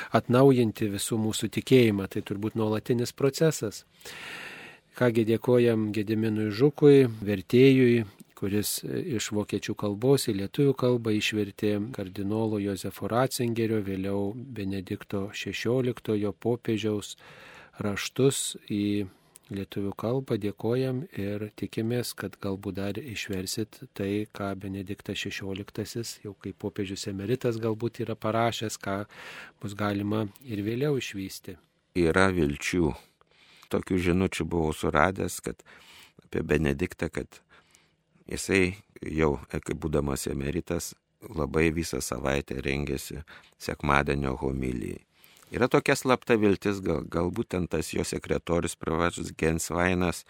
atnaujinti 0.09 0.89
visų 0.89 1.19
mūsų 1.21 1.51
tikėjimą. 1.59 2.07
Tai 2.09 2.23
turbūt 2.25 2.57
nuolatinis 2.57 3.13
procesas. 3.13 3.83
Kągi 4.97 5.27
dėkojam 5.29 5.91
Gediminui 5.93 6.49
Žukui, 6.49 7.05
vertėjui, 7.21 8.07
kuris 8.39 8.79
iš 8.87 9.29
vokiečių 9.37 9.75
kalbos 9.77 10.25
į 10.31 10.35
lietuvių 10.39 10.73
kalbą 10.81 11.13
išvertė 11.13 11.75
kardinolo 11.93 12.57
Josefo 12.57 13.05
Ratzingerio, 13.11 13.83
vėliau 13.85 14.33
Benedikto 14.33 15.27
XVI 15.29 16.33
popiežiaus 16.41 17.13
raštus 17.83 18.57
į 18.69 19.07
lietuvių 19.49 19.93
kalbą, 19.97 20.37
dėkojam 20.41 21.01
ir 21.17 21.49
tikimės, 21.59 22.13
kad 22.17 22.37
galbūt 22.41 22.77
dar 22.77 22.99
išversit 23.01 23.81
tai, 23.97 24.27
ką 24.31 24.51
Benediktas 24.61 25.23
XVI, 25.25 26.05
jau 26.23 26.35
kaip 26.41 26.59
popiežius 26.61 27.07
emeritas 27.11 27.57
galbūt 27.61 28.03
yra 28.05 28.15
parašęs, 28.15 28.77
ką 28.81 29.01
bus 29.61 29.75
galima 29.77 30.27
ir 30.45 30.63
vėliau 30.65 30.99
išvysti. 31.01 31.57
Yra 31.97 32.29
vilčių. 32.33 32.93
Tokių 33.69 33.99
žinučių 34.05 34.45
buvau 34.49 34.73
suradęs, 34.73 35.41
kad 35.45 35.61
apie 36.23 36.41
Benediktą, 36.45 37.09
kad 37.13 37.41
jisai 38.29 38.79
jau, 39.01 39.37
kaip 39.49 39.77
būdamas 39.77 40.25
emeritas, 40.29 40.93
labai 41.21 41.69
visą 41.75 41.99
savaitę 42.01 42.61
rengėsi 42.65 43.21
sekmadienio 43.61 44.37
homilijai. 44.39 45.08
Yra 45.55 45.67
tokia 45.71 45.95
slapta 45.97 46.37
viltis, 46.37 46.81
gal, 46.85 47.01
galbūt 47.09 47.53
ten 47.55 47.67
tas 47.71 47.89
jo 47.93 48.05
sekretorius 48.05 48.77
privačius 48.77 49.31
Gensvainas. 49.37 50.25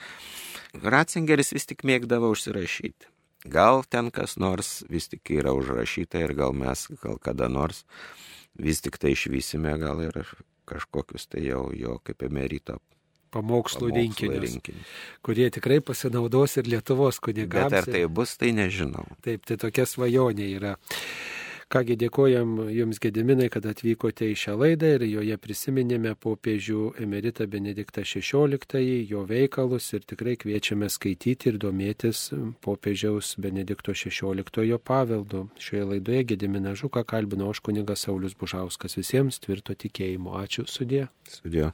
Ratzingeris 0.84 1.54
vis 1.56 1.68
tik 1.70 1.84
mėgdavo 1.88 2.32
užsirašyti. 2.36 3.10
Gal 3.50 3.86
ten 3.88 4.12
kas 4.12 4.36
nors 4.40 4.82
vis 4.92 5.08
tik 5.12 5.32
yra 5.32 5.54
užrašyta 5.56 6.20
ir 6.24 6.36
gal 6.36 6.56
mes 6.56 6.88
gal 7.04 7.20
kada 7.24 7.48
nors 7.48 7.86
vis 8.60 8.84
tik 8.84 9.00
tai 9.00 9.14
išvysime 9.16 9.78
gal 9.80 10.02
ir 10.04 10.24
kažkokius 10.68 11.30
tai 11.32 11.46
jau 11.48 11.70
jo 11.72 11.98
kaip 12.04 12.28
emerito 12.28 12.80
pamokslų 13.34 13.92
rinkinius, 13.94 14.42
rinkinius, 14.46 14.94
kurie 15.26 15.50
tikrai 15.54 15.80
pasinaudos 15.86 16.58
ir 16.60 16.70
Lietuvos 16.70 17.22
kunigams. 17.24 17.70
Bet 17.70 17.78
ar 17.84 17.90
tai 17.90 18.06
bus, 18.10 18.36
tai 18.42 18.52
nežinau. 18.58 19.06
Taip, 19.26 19.46
tai 19.46 19.60
tokia 19.62 19.86
svajonė 19.90 20.48
yra. 20.58 20.76
Kągi 21.70 22.00
dėkojam 22.02 22.56
Jums 22.74 22.98
Gediminai, 22.98 23.46
kad 23.54 23.68
atvykote 23.70 24.26
į 24.26 24.38
šią 24.42 24.56
laidą 24.58 24.88
ir 24.96 25.04
joje 25.06 25.36
prisiminėme 25.38 26.16
popiežių 26.18 26.96
emeritą 27.04 27.46
Benediktą 27.46 28.02
XVI, 28.02 28.82
jo 29.06 29.22
veikalus 29.30 29.92
ir 29.94 30.08
tikrai 30.10 30.34
kviečiame 30.42 30.90
skaityti 30.90 31.52
ir 31.52 31.60
domėtis 31.62 32.24
popiežiaus 32.66 33.36
Benedikto 33.38 33.94
XVI 33.94 34.80
paveldu. 34.82 35.44
Šioje 35.62 35.84
laidoje 35.92 36.24
Gediminą 36.32 36.74
Žuką 36.74 37.04
kalbino 37.06 37.52
aš 37.54 37.62
kunigas 37.62 38.08
Saulis 38.08 38.34
Bužauskas. 38.34 38.98
Visiems 38.98 39.38
tvirto 39.38 39.78
tikėjimo. 39.78 40.34
Ačiū 40.42 40.66
sudė. 40.66 41.06
Sudė. 41.30 41.70